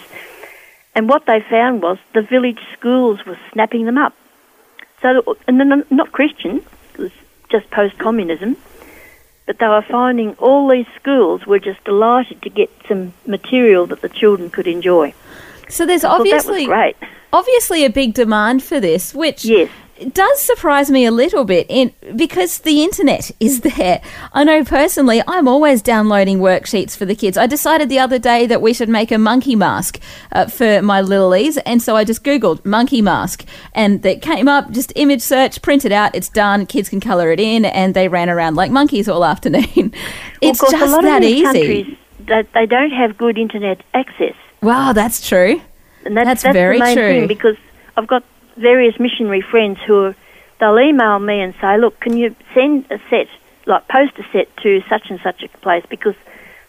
and 0.95 1.09
what 1.09 1.25
they 1.25 1.41
found 1.41 1.81
was 1.81 1.97
the 2.13 2.21
village 2.21 2.59
schools 2.71 3.25
were 3.25 3.37
snapping 3.51 3.83
them 3.85 3.97
up. 3.97 4.15
So, 5.01 5.37
and 5.45 5.83
not 5.91 6.13
Christian, 6.13 6.63
it 6.93 6.97
was 6.99 7.11
just 7.49 7.69
post 7.69 7.97
communism, 7.97 8.55
but 9.45 9.59
they 9.59 9.67
were 9.67 9.81
finding 9.81 10.35
all 10.35 10.69
these 10.69 10.87
schools 10.95 11.45
were 11.45 11.59
just 11.59 11.83
delighted 11.83 12.41
to 12.43 12.49
get 12.49 12.69
some 12.87 13.11
material 13.25 13.85
that 13.87 13.99
the 13.99 14.09
children 14.09 14.49
could 14.49 14.67
enjoy. 14.67 15.13
So 15.67 15.85
there's 15.85 16.05
I 16.05 16.17
thought 16.17 16.19
that 16.19 16.23
was 16.23 16.45
obviously 16.45 16.65
great. 16.67 16.95
obviously 17.33 17.83
a 17.83 17.89
big 17.89 18.13
demand 18.13 18.63
for 18.63 18.79
this, 18.79 19.13
which 19.13 19.43
Yes. 19.43 19.69
Does 20.13 20.39
surprise 20.39 20.89
me 20.91 21.05
a 21.05 21.11
little 21.11 21.43
bit 21.43 21.65
in 21.69 21.93
because 22.15 22.59
the 22.59 22.83
internet 22.83 23.31
is 23.39 23.61
there. 23.77 24.01
I 24.33 24.43
know 24.43 24.63
personally, 24.63 25.21
I'm 25.27 25.47
always 25.47 25.81
downloading 25.81 26.39
worksheets 26.39 26.95
for 26.95 27.05
the 27.05 27.15
kids. 27.15 27.37
I 27.37 27.47
decided 27.47 27.89
the 27.89 27.99
other 27.99 28.19
day 28.19 28.45
that 28.47 28.61
we 28.61 28.73
should 28.73 28.89
make 28.89 29.11
a 29.11 29.17
monkey 29.17 29.55
mask 29.55 29.99
uh, 30.31 30.47
for 30.47 30.81
my 30.81 31.01
littlies, 31.01 31.57
and 31.65 31.81
so 31.81 31.95
I 31.95 32.03
just 32.03 32.23
googled 32.23 32.65
monkey 32.65 33.01
mask, 33.01 33.45
and 33.73 34.05
it 34.05 34.21
came 34.21 34.47
up. 34.47 34.71
Just 34.71 34.93
image 34.95 35.21
search, 35.21 35.61
print 35.61 35.85
it 35.85 35.91
out, 35.91 36.15
it's 36.15 36.29
done. 36.29 36.65
Kids 36.65 36.89
can 36.89 36.99
color 36.99 37.31
it 37.31 37.39
in, 37.39 37.65
and 37.65 37.93
they 37.93 38.07
ran 38.07 38.29
around 38.29 38.55
like 38.55 38.71
monkeys 38.71 39.07
all 39.07 39.25
afternoon. 39.33 39.93
It's 40.41 40.61
of 40.61 40.67
course, 40.69 40.73
a 40.73 40.77
just 40.77 40.93
lot 40.93 41.01
that 41.03 41.17
of 41.17 41.21
these 41.23 41.35
easy. 41.37 41.43
countries, 41.43 41.97
they, 42.19 42.41
they 42.53 42.65
don't 42.65 42.91
have 42.91 43.17
good 43.17 43.37
internet 43.37 43.81
access. 43.93 44.35
Wow, 44.61 44.93
that's 44.93 45.27
true. 45.27 45.61
And 46.05 46.15
that's, 46.15 46.25
That's 46.25 46.43
that's, 46.43 46.53
very 46.53 46.79
the 46.79 46.85
main 46.85 46.95
true. 46.95 47.07
thing 47.09 47.27
because 47.27 47.57
I've 47.97 48.07
got 48.07 48.23
various 48.57 48.99
missionary 48.99 49.41
friends 49.41 49.79
who 49.85 50.05
are, 50.05 50.15
they'll 50.59 50.79
email 50.79 51.19
me 51.19 51.39
and 51.39 51.53
say, 51.61 51.77
look, 51.77 51.99
can 51.99 52.17
you 52.17 52.35
send 52.53 52.85
a 52.91 52.99
set, 53.09 53.27
like 53.65 53.87
post 53.87 54.13
a 54.17 54.23
set 54.31 54.55
to 54.57 54.81
such 54.89 55.09
and 55.09 55.19
such 55.21 55.43
a 55.43 55.49
place 55.59 55.85
because 55.89 56.15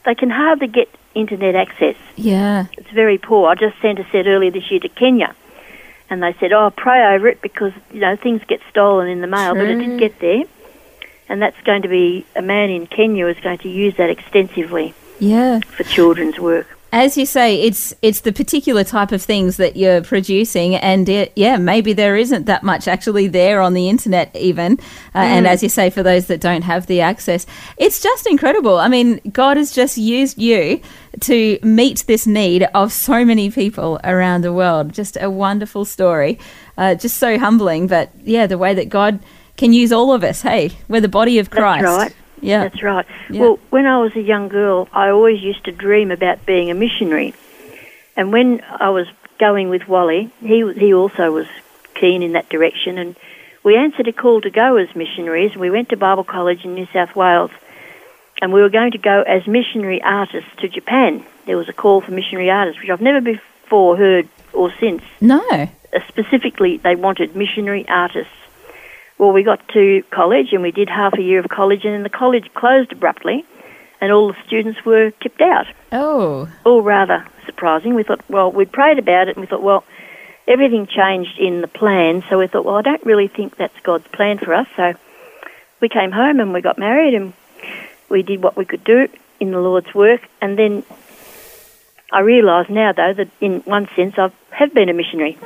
they 0.05 0.15
can 0.15 0.31
hardly 0.31 0.69
get 0.69 0.89
internet 1.15 1.55
access. 1.55 1.97
Yeah. 2.17 2.67
It's 2.77 2.91
very 2.91 3.19
poor. 3.19 3.49
I 3.49 3.55
just 3.55 3.81
sent 3.81 3.99
a 3.99 4.05
set 4.11 4.27
earlier 4.27 4.51
this 4.51 4.71
year 4.71 4.81
to 4.81 4.89
Kenya. 4.89 5.35
And 6.11 6.23
they 6.23 6.33
said, 6.35 6.53
oh, 6.53 6.71
pray 6.71 7.15
over 7.15 7.29
it 7.29 7.43
because, 7.43 7.73
you 7.93 8.01
know, 8.01 8.17
things 8.17 8.41
get 8.47 8.61
stolen 8.71 9.09
in 9.09 9.21
the 9.21 9.27
mail, 9.27 9.55
but 9.55 9.65
it 9.67 9.75
True. 9.75 9.87
did 9.87 9.99
get 9.99 10.19
there. 10.21 10.45
and 11.29 11.43
that's 11.43 11.61
going 11.63 11.83
to 11.83 11.89
be 11.89 12.25
a 12.37 12.41
man 12.41 12.71
in 12.71 12.87
Kenya 12.87 13.27
is 13.27 13.39
going 13.41 13.59
to 13.59 13.69
use 13.69 13.95
that 13.97 14.09
extensively 14.09 14.95
Yeah. 15.19 15.61
for 15.61 15.83
children's 15.83 16.39
work. 16.39 16.78
As 16.91 17.19
you 17.19 17.27
say, 17.27 17.61
it's 17.61 17.93
it's 18.01 18.21
the 18.21 18.33
particular 18.33 18.83
type 18.83 19.13
of 19.13 19.21
things 19.21 19.59
that 19.59 19.77
you're 19.77 20.01
producing, 20.03 20.75
and 20.75 21.07
it, 21.07 21.33
yeah, 21.37 21.59
maybe 21.59 21.93
there 21.93 22.17
isn't 22.17 22.47
that 22.47 22.63
much 22.63 22.89
actually 22.89 23.29
there 23.29 23.61
on 23.61 23.75
the 23.75 23.91
internet, 23.91 24.35
even. 24.35 24.79
Uh, 25.15 25.19
And 25.19 25.47
as 25.47 25.63
you 25.63 25.69
say, 25.69 25.91
for 25.91 26.03
those 26.03 26.29
that 26.29 26.41
don't 26.41 26.63
have 26.63 26.87
the 26.87 27.03
access, 27.03 27.45
it's 27.77 28.01
just 28.01 28.27
incredible. 28.27 28.79
I 28.79 28.89
mean, 28.89 29.21
God 29.31 29.59
has 29.59 29.71
just 29.71 29.99
used 29.99 30.39
you 30.39 30.81
to 31.21 31.59
meet 31.63 32.05
this 32.07 32.27
need 32.27 32.63
of 32.73 32.91
so 32.91 33.23
many 33.23 33.51
people 33.51 34.01
around 34.03 34.43
the 34.43 34.53
world. 34.55 34.95
Just 34.95 35.19
a 35.21 35.29
wonderful 35.29 35.85
story, 35.85 36.39
uh, 36.79 36.95
just 36.95 37.19
so 37.19 37.39
humbling. 37.39 37.87
But 37.87 38.11
yeah, 38.25 38.47
the 38.47 38.57
way 38.59 38.73
that 38.73 38.89
God 38.89 39.21
can 39.59 39.75
use 39.75 39.93
all 39.93 40.15
of 40.15 40.25
us. 40.25 40.41
Hey, 40.41 40.71
we're 40.89 41.03
the 41.03 41.09
body 41.09 41.39
of 41.39 41.51
That's 41.51 41.59
Christ. 41.59 41.85
right. 41.85 42.15
Yeah. 42.41 42.65
That's 42.65 42.83
right. 42.83 43.07
Yeah. 43.31 43.41
Well, 43.41 43.59
when 43.71 43.87
I 43.87 43.99
was 43.99 44.15
a 44.17 44.21
young 44.21 44.49
girl, 44.49 44.89
I 44.93 45.11
always 45.11 45.43
used 45.43 45.65
to 45.65 45.73
dream 45.73 46.11
about 46.11 46.47
being 46.47 46.71
a 46.71 46.75
missionary. 46.75 47.35
And 48.17 48.33
when 48.33 48.63
I 48.69 48.91
was 48.91 49.07
going 49.39 49.69
with 49.69 49.87
Wally, 49.89 50.31
he 50.41 50.73
he 50.75 50.93
also 50.93 51.31
was 51.31 51.47
keen 51.95 52.23
in 52.23 52.33
that 52.33 52.49
direction, 52.49 52.99
and 52.99 53.17
we 53.63 53.77
answered 53.77 54.09
a 54.09 54.13
call 54.13 54.41
to 54.41 54.51
go 54.51 54.77
as 54.77 54.95
missionaries. 54.95 55.57
We 55.57 55.71
went 55.71 55.91
to 55.91 55.97
Bible 55.97 56.25
College 56.25 56.65
in 56.65 56.75
New 56.75 56.87
South 56.93 57.15
Wales, 57.15 57.51
and 58.41 58.53
we 58.53 58.61
were 58.61 58.71
going 58.71 58.93
to 58.93 58.99
go 58.99 59.23
as 59.23 59.47
missionary 59.47 60.03
artists 60.03 60.51
to 60.59 60.69
Japan. 60.69 61.25
There 61.47 61.57
was 61.57 61.69
a 61.69 61.73
call 61.73 62.01
for 62.01 62.13
missionary 62.13 62.51
artists, 62.51 62.81
which 62.81 62.91
I've 62.91 63.01
never 63.01 63.21
before 63.21 63.97
heard 63.97 64.29
or 64.53 64.73
since. 64.81 65.03
No. 65.21 65.43
Uh, 65.51 65.67
specifically, 66.09 66.77
they 66.79 66.95
wanted 66.95 67.35
missionary 67.35 67.89
artists. 67.89 68.33
Well, 69.19 69.33
we 69.33 69.43
got 69.43 69.67
to 69.71 70.03
college 70.11 70.53
and 70.53 70.63
we 70.63 70.71
did 70.71 70.89
half 70.89 71.15
a 71.15 71.23
year 71.23 71.41
of 71.41 71.49
college, 71.49 71.85
and 71.85 71.93
then 71.93 72.03
the 72.05 72.09
college 72.09 72.53
closed 72.55 72.93
abruptly, 72.93 73.45
and 74.01 74.13
all 74.13 74.29
the 74.29 74.37
students 74.47 74.85
were 74.85 75.11
kicked 75.21 75.41
out. 75.41 75.67
Oh. 75.93 76.49
All 76.65 76.83
rather 76.83 77.27
surprising. 77.45 77.95
We 77.95 78.05
thought, 78.05 78.21
well, 78.31 78.53
we 78.53 78.65
prayed 78.65 78.99
about 78.99 79.29
it, 79.29 79.37
and 79.37 79.41
we 79.41 79.47
thought, 79.47 79.63
well, 79.63 79.83
everything 80.47 80.87
changed 80.87 81.39
in 81.39 81.61
the 81.63 81.69
plan, 81.69 82.23
so 82.29 82.39
we 82.39 82.47
thought, 82.47 82.65
well, 82.65 82.77
I 82.77 82.83
don't 82.83 83.05
really 83.05 83.27
think 83.29 83.57
that's 83.57 83.79
God's 83.83 84.07
plan 84.09 84.39
for 84.39 84.55
us. 84.55 84.69
So 84.77 84.95
we 85.81 85.89
came 85.89 86.13
home 86.13 86.39
and 86.41 86.53
we 86.53 86.61
got 86.61 86.79
married, 86.79 87.15
and 87.15 87.33
we 88.09 88.23
did 88.23 88.43
what 88.43 88.57
we 88.57 88.65
could 88.65 88.85
do 88.85 89.09
in 89.41 89.51
the 89.51 89.61
Lord's 89.61 89.93
work, 89.95 90.21
and 90.41 90.59
then 90.59 90.85
I 92.13 92.21
realise 92.21 92.69
now, 92.71 92.93
though, 92.93 93.13
that 93.15 93.29
in 93.41 93.61
one 93.61 93.89
sense 93.95 94.15
I 94.17 94.31
have 94.51 94.73
been 94.73 94.89
a 94.89 94.95
missionary 94.95 95.37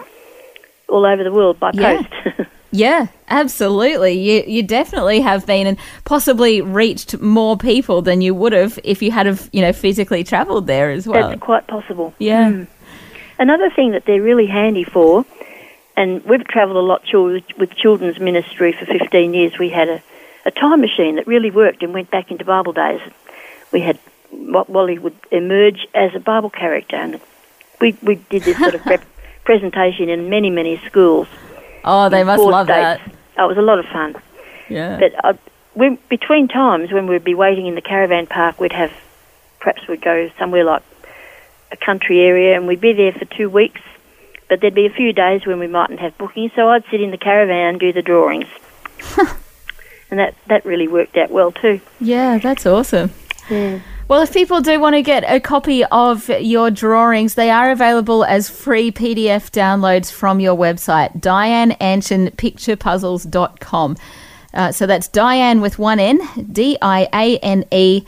all 0.88 1.04
over 1.04 1.24
the 1.24 1.32
world 1.32 1.58
by 1.58 1.70
Yeah. 1.74 2.02
post. 2.02 2.48
Yeah, 2.72 3.08
absolutely. 3.28 4.12
You 4.18 4.44
you 4.46 4.62
definitely 4.62 5.20
have 5.20 5.46
been 5.46 5.66
and 5.66 5.78
possibly 6.04 6.62
reached 6.62 7.20
more 7.20 7.56
people 7.58 8.00
than 8.00 8.22
you 8.22 8.34
would 8.34 8.54
have 8.54 8.78
if 8.82 9.02
you 9.02 9.10
had 9.10 9.26
have, 9.26 9.50
you 9.52 9.60
know, 9.60 9.74
physically 9.74 10.24
travelled 10.24 10.66
there 10.66 10.90
as 10.90 11.06
well. 11.06 11.28
That's 11.28 11.40
quite 11.40 11.66
possible. 11.66 12.14
Yeah. 12.18 12.50
Mm. 12.50 12.66
Another 13.38 13.70
thing 13.70 13.92
that 13.92 14.06
they're 14.06 14.22
really 14.22 14.46
handy 14.46 14.84
for, 14.84 15.26
and 15.96 16.24
we've 16.24 16.46
travelled 16.46 16.78
a 16.78 16.80
lot 16.80 17.02
with 17.12 17.70
children's 17.74 18.18
ministry 18.18 18.72
for 18.72 18.86
15 18.86 19.34
years. 19.34 19.58
We 19.58 19.68
had 19.68 19.88
a, 19.88 20.02
a 20.46 20.50
time 20.50 20.80
machine 20.80 21.16
that 21.16 21.26
really 21.26 21.50
worked 21.50 21.82
and 21.82 21.92
went 21.92 22.10
back 22.10 22.30
into 22.30 22.44
Bible 22.44 22.72
days. 22.72 23.00
We 23.70 23.80
had 23.80 23.98
what 24.30 24.70
Wally 24.70 24.98
would 24.98 25.16
emerge 25.30 25.86
as 25.94 26.14
a 26.14 26.20
Bible 26.20 26.50
character, 26.50 26.96
and 26.96 27.20
we 27.80 27.98
we 28.02 28.14
did 28.14 28.44
this 28.44 28.56
sort 28.56 28.74
of 28.74 28.86
rep- 28.86 29.04
presentation 29.44 30.08
in 30.08 30.30
many 30.30 30.48
many 30.48 30.78
schools. 30.86 31.28
Oh, 31.84 32.08
they 32.08 32.24
must 32.24 32.42
love 32.42 32.66
that. 32.68 33.00
states. 33.00 33.16
Oh, 33.38 33.44
it 33.44 33.48
was 33.48 33.58
a 33.58 33.62
lot 33.62 33.78
of 33.78 33.86
fun. 33.86 34.14
Yeah. 34.68 34.98
But 34.98 35.24
uh, 35.24 35.32
we, 35.74 35.98
between 36.08 36.48
times 36.48 36.92
when 36.92 37.06
we'd 37.06 37.24
be 37.24 37.34
waiting 37.34 37.66
in 37.66 37.74
the 37.74 37.80
caravan 37.80 38.26
park, 38.26 38.60
we'd 38.60 38.72
have 38.72 38.92
perhaps 39.60 39.86
we'd 39.88 40.00
go 40.02 40.30
somewhere 40.38 40.64
like 40.64 40.82
a 41.70 41.76
country 41.76 42.20
area, 42.20 42.56
and 42.56 42.66
we'd 42.66 42.80
be 42.80 42.92
there 42.92 43.12
for 43.12 43.24
two 43.24 43.48
weeks. 43.48 43.80
But 44.48 44.60
there'd 44.60 44.74
be 44.74 44.86
a 44.86 44.90
few 44.90 45.12
days 45.12 45.46
when 45.46 45.58
we 45.58 45.66
mightn't 45.66 46.00
have 46.00 46.16
bookings, 46.18 46.52
so 46.54 46.68
I'd 46.68 46.84
sit 46.90 47.00
in 47.00 47.10
the 47.10 47.16
caravan 47.16 47.70
and 47.70 47.80
do 47.80 47.92
the 47.92 48.02
drawings, 48.02 48.48
and 50.10 50.18
that 50.20 50.34
that 50.48 50.64
really 50.66 50.88
worked 50.88 51.16
out 51.16 51.30
well 51.30 51.52
too. 51.52 51.80
yeah, 52.00 52.38
that's 52.38 52.66
awesome. 52.66 53.12
Yeah. 53.50 53.80
Well, 54.12 54.20
if 54.20 54.34
people 54.34 54.60
do 54.60 54.78
want 54.78 54.94
to 54.94 55.00
get 55.00 55.24
a 55.26 55.40
copy 55.40 55.86
of 55.86 56.28
your 56.28 56.70
drawings, 56.70 57.34
they 57.34 57.48
are 57.48 57.70
available 57.70 58.26
as 58.26 58.50
free 58.50 58.92
PDF 58.92 59.50
downloads 59.50 60.12
from 60.12 60.38
your 60.38 60.54
website, 60.54 61.18
dianeanchenpicturepuzzles.com. 61.18 63.96
Uh, 64.52 64.70
so 64.70 64.86
that's 64.86 65.08
Diane 65.08 65.62
with 65.62 65.78
one 65.78 65.98
N, 65.98 66.20
D 66.52 66.76
I 66.82 67.08
A 67.14 67.38
N 67.38 67.64
E 67.70 68.04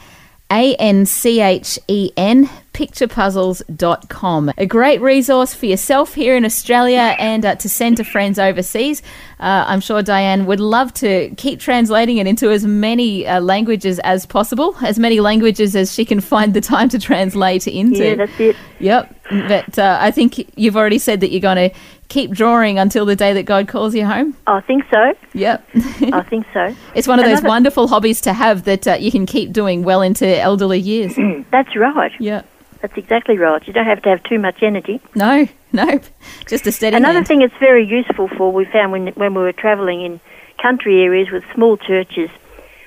A 0.55 0.77
N 0.77 1.05
C 1.05 1.40
H 1.40 1.81
E 1.88 2.12
N, 2.17 2.49
picturepuzzles.com. 2.73 4.53
A 4.57 4.67
great 4.67 5.01
resource 5.01 5.53
for 5.53 5.67
yourself 5.67 6.14
here 6.14 6.37
in 6.37 6.45
Australia 6.45 7.17
and 7.19 7.45
uh, 7.45 7.57
to 7.57 7.69
send 7.69 7.97
to 7.97 8.05
friends 8.05 8.38
overseas. 8.38 9.03
Uh, 9.40 9.64
I'm 9.67 9.81
sure 9.81 10.01
Diane 10.01 10.47
would 10.47 10.61
love 10.61 10.95
to 10.95 11.35
keep 11.37 11.59
translating 11.59 12.19
it 12.19 12.29
into 12.29 12.51
as 12.53 12.64
many 12.64 13.27
uh, 13.27 13.40
languages 13.40 13.99
as 14.05 14.27
possible, 14.27 14.77
as 14.81 14.97
many 14.97 15.19
languages 15.19 15.75
as 15.75 15.93
she 15.93 16.05
can 16.05 16.21
find 16.21 16.55
the 16.55 16.61
time 16.61 16.88
to 16.90 17.01
translate 17.01 17.67
into. 17.67 18.05
Yeah, 18.05 18.14
that's 18.14 18.40
it. 18.40 18.57
Yep. 18.79 19.17
But 19.49 19.79
uh, 19.79 19.99
I 20.01 20.12
think 20.12 20.53
you've 20.57 20.77
already 20.77 20.99
said 20.99 21.21
that 21.21 21.33
you're 21.33 21.40
going 21.40 21.71
to 21.71 21.77
keep 22.09 22.31
drawing 22.31 22.79
until 22.79 23.05
the 23.07 23.17
day 23.17 23.33
that 23.33 23.45
God 23.45 23.69
calls 23.69 23.95
you 23.95 24.05
home. 24.07 24.37
I 24.47 24.61
think 24.61 24.85
so. 24.93 25.14
Yep. 25.33 25.69
I 26.12 26.23
think 26.23 26.47
so. 26.53 26.75
it's 26.95 27.09
one 27.09 27.19
of 27.19 27.25
those 27.25 27.38
Another- 27.40 27.49
wonderful 27.49 27.88
hobbies 27.88 28.21
to 28.23 28.33
have 28.33 28.64
that 28.64 28.87
uh, 28.87 28.93
you 28.95 29.11
can 29.11 29.27
keep 29.27 29.53
doing 29.53 29.83
well 29.83 30.03
into 30.03 30.27
elderly 30.38 30.79
years. 30.79 31.14
That's 31.51 31.75
right. 31.77 32.12
yeah. 32.21 32.43
That's 32.81 32.99
exactly 32.99 33.38
right. 33.38 33.67
You 33.67 33.73
don't 33.73 33.87
have 33.87 34.03
to 34.03 34.11
have 34.11 34.23
too 34.25 34.38
much 34.38 34.62
energy. 34.62 35.01
No, 35.14 35.49
no. 35.73 36.01
Just 36.47 36.67
a 36.67 36.73
steady 36.73 36.97
Another 36.97 37.14
hand. 37.14 37.27
thing 37.29 37.40
it's 37.43 37.57
very 37.59 37.87
useful 37.87 38.29
for, 38.29 38.53
we 38.53 38.67
found 38.67 38.93
when, 38.93 39.07
when 39.14 39.33
we 39.35 39.43
were 39.43 39.53
travelling 39.53 40.03
in 40.03 40.21
country 40.61 41.03
areas 41.03 41.31
with 41.31 41.45
small 41.55 41.79
churches, 41.79 42.29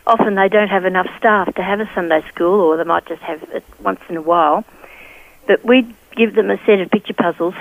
often 0.06 0.36
they 0.36 0.50
don't 0.50 0.68
have 0.70 0.86
enough 0.86 1.08
staff 1.18 1.54
to 1.56 1.64
have 1.64 1.80
a 1.80 1.90
Sunday 1.96 2.24
school, 2.30 2.62
or 2.62 2.78
they 2.78 2.84
might 2.84 3.08
just 3.08 3.22
have 3.24 3.42
it 3.54 3.64
once 3.82 4.00
in 4.08 4.18
a 4.18 4.22
while. 4.22 4.64
But 5.48 5.66
we'd 5.66 5.92
give 6.16 6.36
them 6.36 6.52
a 6.52 6.58
set 6.66 6.80
of 6.80 6.92
picture 6.92 7.14
puzzles 7.16 7.56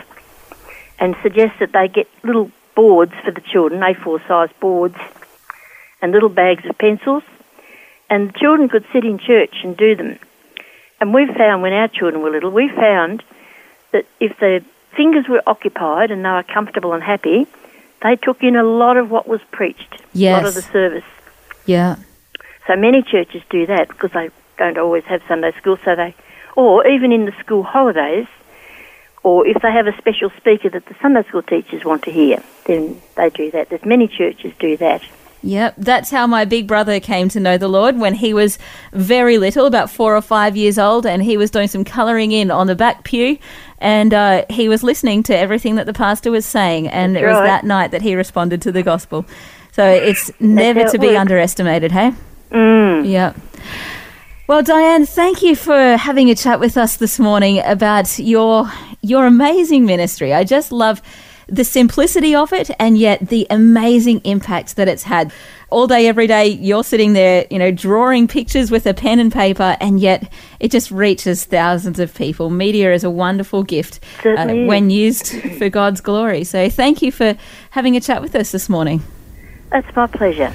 and 0.98 1.16
suggest 1.22 1.58
that 1.60 1.72
they 1.72 1.88
get 1.88 2.08
little 2.22 2.50
boards 2.74 3.12
for 3.24 3.30
the 3.30 3.40
children, 3.40 3.80
A4 3.80 4.26
size 4.26 4.50
boards, 4.60 4.96
and 6.02 6.12
little 6.12 6.28
bags 6.28 6.64
of 6.66 6.76
pencils, 6.78 7.22
and 8.08 8.28
the 8.28 8.38
children 8.38 8.68
could 8.68 8.84
sit 8.92 9.04
in 9.04 9.18
church 9.18 9.54
and 9.64 9.76
do 9.76 9.96
them. 9.96 10.18
And 11.00 11.12
we 11.12 11.26
found 11.26 11.62
when 11.62 11.72
our 11.72 11.88
children 11.88 12.22
were 12.22 12.30
little, 12.30 12.50
we 12.50 12.68
found 12.68 13.22
that 13.92 14.06
if 14.20 14.38
their 14.38 14.60
fingers 14.96 15.28
were 15.28 15.42
occupied 15.46 16.10
and 16.10 16.24
they 16.24 16.30
were 16.30 16.42
comfortable 16.42 16.92
and 16.92 17.02
happy, 17.02 17.46
they 18.02 18.16
took 18.16 18.42
in 18.42 18.56
a 18.56 18.62
lot 18.62 18.96
of 18.96 19.10
what 19.10 19.26
was 19.26 19.40
preached, 19.50 19.94
a 20.14 20.32
lot 20.32 20.44
of 20.44 20.54
the 20.54 20.60
Yes. 20.60 20.72
service. 20.72 21.04
Yeah. 21.66 21.96
So 22.66 22.76
many 22.76 23.02
churches 23.02 23.42
do 23.50 23.66
that 23.66 23.88
because 23.88 24.12
they 24.12 24.30
don't 24.58 24.78
always 24.78 25.04
have 25.04 25.22
Sunday 25.28 25.52
school, 25.52 25.78
so 25.84 25.94
they, 25.94 26.14
or 26.56 26.86
even 26.86 27.12
in 27.12 27.26
the 27.26 27.32
school 27.40 27.62
holidays, 27.62 28.26
or 29.26 29.44
if 29.44 29.60
they 29.60 29.72
have 29.72 29.88
a 29.88 29.96
special 29.98 30.30
speaker 30.36 30.70
that 30.70 30.86
the 30.86 30.94
Sunday 31.02 31.24
school 31.24 31.42
teachers 31.42 31.84
want 31.84 32.04
to 32.04 32.12
hear, 32.12 32.40
then 32.66 33.02
they 33.16 33.28
do 33.30 33.50
that. 33.50 33.68
There's 33.68 33.84
many 33.84 34.06
churches 34.06 34.52
do 34.60 34.76
that. 34.76 35.02
Yep, 35.42 35.74
that's 35.78 36.10
how 36.10 36.28
my 36.28 36.44
big 36.44 36.68
brother 36.68 37.00
came 37.00 37.28
to 37.30 37.40
know 37.40 37.58
the 37.58 37.66
Lord 37.66 37.98
when 37.98 38.14
he 38.14 38.32
was 38.32 38.56
very 38.92 39.38
little, 39.38 39.66
about 39.66 39.90
four 39.90 40.14
or 40.14 40.22
five 40.22 40.56
years 40.56 40.78
old, 40.78 41.06
and 41.06 41.24
he 41.24 41.36
was 41.36 41.50
doing 41.50 41.66
some 41.66 41.84
colouring 41.84 42.30
in 42.30 42.52
on 42.52 42.68
the 42.68 42.76
back 42.76 43.02
pew, 43.02 43.36
and 43.78 44.14
uh, 44.14 44.44
he 44.48 44.68
was 44.68 44.84
listening 44.84 45.24
to 45.24 45.36
everything 45.36 45.74
that 45.74 45.86
the 45.86 45.92
pastor 45.92 46.30
was 46.30 46.46
saying, 46.46 46.86
and 46.86 47.16
That's 47.16 47.24
it 47.24 47.26
was 47.26 47.34
right. 47.34 47.46
that 47.46 47.64
night 47.64 47.90
that 47.90 48.02
he 48.02 48.14
responded 48.14 48.62
to 48.62 48.70
the 48.70 48.84
gospel. 48.84 49.26
So 49.72 49.84
it's 49.84 50.30
never 50.38 50.80
it 50.80 50.92
to 50.92 50.98
be 51.00 51.08
works. 51.08 51.18
underestimated, 51.18 51.90
hey? 51.90 52.12
Mm. 52.52 53.10
Yeah. 53.10 53.34
Well, 54.48 54.62
Diane, 54.62 55.06
thank 55.06 55.42
you 55.42 55.56
for 55.56 55.96
having 55.96 56.30
a 56.30 56.36
chat 56.36 56.60
with 56.60 56.76
us 56.76 56.98
this 56.98 57.18
morning 57.18 57.58
about 57.64 58.16
your 58.16 58.70
your 59.02 59.26
amazing 59.26 59.86
ministry. 59.86 60.32
I 60.32 60.44
just 60.44 60.70
love 60.70 61.02
the 61.48 61.64
simplicity 61.64 62.32
of 62.32 62.52
it 62.52 62.70
and 62.78 62.96
yet 62.96 63.28
the 63.28 63.48
amazing 63.50 64.20
impact 64.20 64.76
that 64.76 64.86
it's 64.86 65.02
had. 65.02 65.32
All 65.68 65.88
day 65.88 66.06
every 66.06 66.28
day 66.28 66.46
you're 66.46 66.84
sitting 66.84 67.12
there, 67.12 67.44
you 67.50 67.58
know, 67.58 67.72
drawing 67.72 68.28
pictures 68.28 68.70
with 68.70 68.86
a 68.86 68.94
pen 68.94 69.18
and 69.18 69.32
paper 69.32 69.76
and 69.80 69.98
yet 69.98 70.32
it 70.60 70.70
just 70.70 70.92
reaches 70.92 71.44
thousands 71.44 71.98
of 71.98 72.14
people. 72.14 72.48
Media 72.48 72.94
is 72.94 73.02
a 73.02 73.10
wonderful 73.10 73.64
gift 73.64 73.98
uh, 74.24 74.46
when 74.46 74.90
used 74.90 75.26
for 75.58 75.68
God's 75.68 76.00
glory. 76.00 76.44
So 76.44 76.70
thank 76.70 77.02
you 77.02 77.10
for 77.10 77.36
having 77.70 77.96
a 77.96 78.00
chat 78.00 78.22
with 78.22 78.36
us 78.36 78.52
this 78.52 78.68
morning. 78.68 79.02
That's 79.70 79.96
my 79.96 80.06
pleasure. 80.06 80.52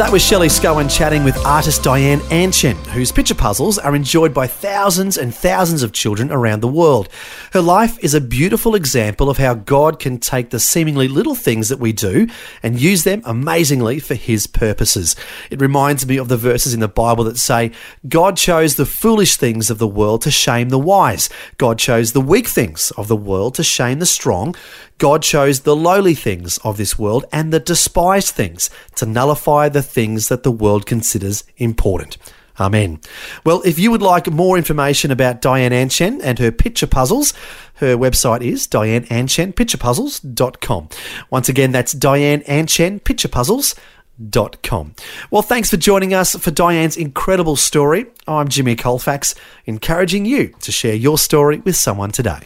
That 0.00 0.12
was 0.12 0.24
Shelley 0.24 0.48
Scowen 0.48 0.90
chatting 0.90 1.24
with 1.24 1.36
artist 1.44 1.82
Diane 1.82 2.20
Anchen, 2.30 2.74
whose 2.86 3.12
picture 3.12 3.34
puzzles 3.34 3.76
are 3.76 3.94
enjoyed 3.94 4.32
by 4.32 4.46
thousands 4.46 5.18
and 5.18 5.34
thousands 5.34 5.82
of 5.82 5.92
children 5.92 6.32
around 6.32 6.60
the 6.60 6.68
world. 6.68 7.10
Her 7.52 7.60
life 7.60 8.02
is 8.02 8.14
a 8.14 8.20
beautiful 8.22 8.74
example 8.74 9.28
of 9.28 9.36
how 9.36 9.52
God 9.52 9.98
can 9.98 10.16
take 10.16 10.48
the 10.48 10.58
seemingly 10.58 11.06
little 11.06 11.34
things 11.34 11.68
that 11.68 11.80
we 11.80 11.92
do 11.92 12.28
and 12.62 12.80
use 12.80 13.04
them 13.04 13.20
amazingly 13.26 13.98
for 14.00 14.14
His 14.14 14.46
purposes. 14.46 15.16
It 15.50 15.60
reminds 15.60 16.06
me 16.06 16.16
of 16.16 16.28
the 16.28 16.38
verses 16.38 16.72
in 16.72 16.80
the 16.80 16.88
Bible 16.88 17.24
that 17.24 17.36
say, 17.36 17.70
God 18.08 18.38
chose 18.38 18.76
the 18.76 18.86
foolish 18.86 19.36
things 19.36 19.68
of 19.68 19.76
the 19.76 19.86
world 19.86 20.22
to 20.22 20.30
shame 20.30 20.70
the 20.70 20.78
wise. 20.78 21.28
God 21.58 21.78
chose 21.78 22.12
the 22.12 22.22
weak 22.22 22.48
things 22.48 22.90
of 22.92 23.08
the 23.08 23.16
world 23.16 23.54
to 23.56 23.62
shame 23.62 23.98
the 23.98 24.06
strong. 24.06 24.54
God 25.00 25.22
chose 25.22 25.60
the 25.60 25.74
lowly 25.74 26.14
things 26.14 26.58
of 26.58 26.76
this 26.76 26.98
world 26.98 27.24
and 27.32 27.52
the 27.52 27.58
despised 27.58 28.34
things 28.34 28.68
to 28.96 29.06
nullify 29.06 29.70
the 29.70 29.82
things 29.82 30.28
that 30.28 30.42
the 30.42 30.52
world 30.52 30.84
considers 30.84 31.42
important. 31.56 32.18
Amen. 32.60 33.00
Well, 33.42 33.62
if 33.64 33.78
you 33.78 33.90
would 33.90 34.02
like 34.02 34.30
more 34.30 34.58
information 34.58 35.10
about 35.10 35.40
Diane 35.40 35.72
Anchen 35.72 36.20
and 36.22 36.38
her 36.38 36.52
picture 36.52 36.86
puzzles, 36.86 37.32
her 37.76 37.96
website 37.96 38.42
is 38.42 38.68
dianeanchenpicturepuzzles.com. 38.68 40.88
Once 41.30 41.48
again, 41.48 41.72
that's 41.72 41.92
Diane 41.92 42.42
Anchen 42.42 43.02
Picture 43.02 43.28
Puzzles. 43.28 43.74
Com. 44.62 44.94
Well, 45.30 45.40
thanks 45.40 45.70
for 45.70 45.78
joining 45.78 46.12
us 46.12 46.34
for 46.34 46.50
Diane's 46.50 46.98
incredible 46.98 47.56
story. 47.56 48.04
I'm 48.28 48.48
Jimmy 48.48 48.76
Colfax, 48.76 49.34
encouraging 49.64 50.26
you 50.26 50.48
to 50.60 50.70
share 50.70 50.94
your 50.94 51.16
story 51.16 51.60
with 51.60 51.74
someone 51.76 52.10
today. 52.10 52.40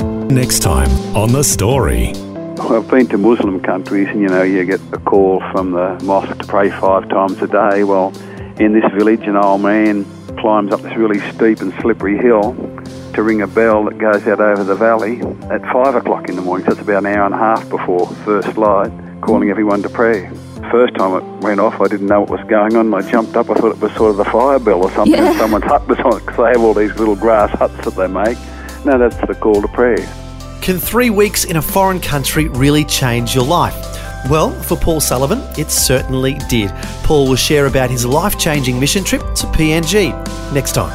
Next 0.00 0.60
time 0.60 0.88
on 1.14 1.32
The 1.32 1.44
Story. 1.44 2.14
I've 2.58 2.88
been 2.88 3.08
to 3.08 3.18
Muslim 3.18 3.60
countries, 3.60 4.08
and 4.08 4.22
you 4.22 4.28
know, 4.28 4.42
you 4.42 4.64
get 4.64 4.80
a 4.92 4.98
call 4.98 5.40
from 5.52 5.72
the 5.72 6.02
mosque 6.02 6.38
to 6.38 6.46
pray 6.46 6.70
five 6.70 7.10
times 7.10 7.42
a 7.42 7.46
day. 7.46 7.84
Well, 7.84 8.16
in 8.58 8.72
this 8.72 8.90
village, 8.94 9.26
an 9.26 9.36
old 9.36 9.60
man 9.60 10.06
climbs 10.38 10.72
up 10.72 10.80
this 10.80 10.96
really 10.96 11.20
steep 11.32 11.60
and 11.60 11.74
slippery 11.82 12.16
hill 12.16 12.54
to 13.12 13.22
ring 13.22 13.42
a 13.42 13.46
bell 13.46 13.84
that 13.84 13.98
goes 13.98 14.26
out 14.26 14.40
over 14.40 14.64
the 14.64 14.74
valley 14.74 15.20
at 15.50 15.60
five 15.72 15.94
o'clock 15.94 16.30
in 16.30 16.36
the 16.36 16.42
morning. 16.42 16.64
So 16.66 16.72
it's 16.72 16.80
about 16.80 17.04
an 17.04 17.06
hour 17.06 17.26
and 17.26 17.34
a 17.34 17.38
half 17.38 17.68
before 17.68 18.06
first 18.24 18.56
light, 18.56 18.90
calling 19.20 19.50
everyone 19.50 19.82
to 19.82 19.90
prayer. 19.90 20.32
First 20.70 20.94
time 20.96 21.14
it 21.14 21.24
went 21.42 21.60
off, 21.60 21.80
I 21.80 21.88
didn't 21.88 22.08
know 22.08 22.20
what 22.20 22.30
was 22.30 22.46
going 22.48 22.76
on. 22.76 22.92
I 22.92 23.00
jumped 23.10 23.36
up. 23.36 23.48
I 23.48 23.54
thought 23.54 23.72
it 23.72 23.80
was 23.80 23.92
sort 23.94 24.10
of 24.10 24.16
the 24.18 24.24
fire 24.26 24.58
bell 24.58 24.82
or 24.82 24.90
something. 24.90 25.14
Yeah. 25.14 25.36
Someone's 25.38 25.64
hut 25.64 25.86
was 25.88 25.98
on 26.00 26.18
it 26.18 26.26
because 26.26 26.36
they 26.36 26.50
have 26.50 26.60
all 26.60 26.74
these 26.74 26.94
little 26.96 27.16
grass 27.16 27.50
huts 27.58 27.76
that 27.84 27.94
they 27.94 28.06
make. 28.06 28.36
No, 28.84 28.98
that's 28.98 29.16
the 29.26 29.34
call 29.34 29.62
to 29.62 29.68
prayer. 29.68 29.96
Can 30.60 30.78
three 30.78 31.08
weeks 31.08 31.44
in 31.44 31.56
a 31.56 31.62
foreign 31.62 32.00
country 32.00 32.48
really 32.48 32.84
change 32.84 33.34
your 33.34 33.44
life? 33.44 33.74
Well, 34.28 34.50
for 34.62 34.76
Paul 34.76 35.00
Sullivan, 35.00 35.40
it 35.58 35.70
certainly 35.70 36.34
did. 36.48 36.70
Paul 37.04 37.28
will 37.28 37.36
share 37.36 37.66
about 37.66 37.88
his 37.88 38.04
life 38.04 38.38
changing 38.38 38.78
mission 38.78 39.04
trip 39.04 39.22
to 39.36 39.46
PNG 39.46 40.12
next 40.52 40.72
time. 40.72 40.92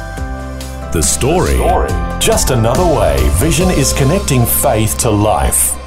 The 0.92 1.02
Story. 1.02 1.56
Just 2.20 2.50
another 2.50 2.86
way 2.86 3.16
Vision 3.40 3.68
is 3.70 3.92
connecting 3.92 4.46
faith 4.46 4.96
to 4.98 5.10
life. 5.10 5.83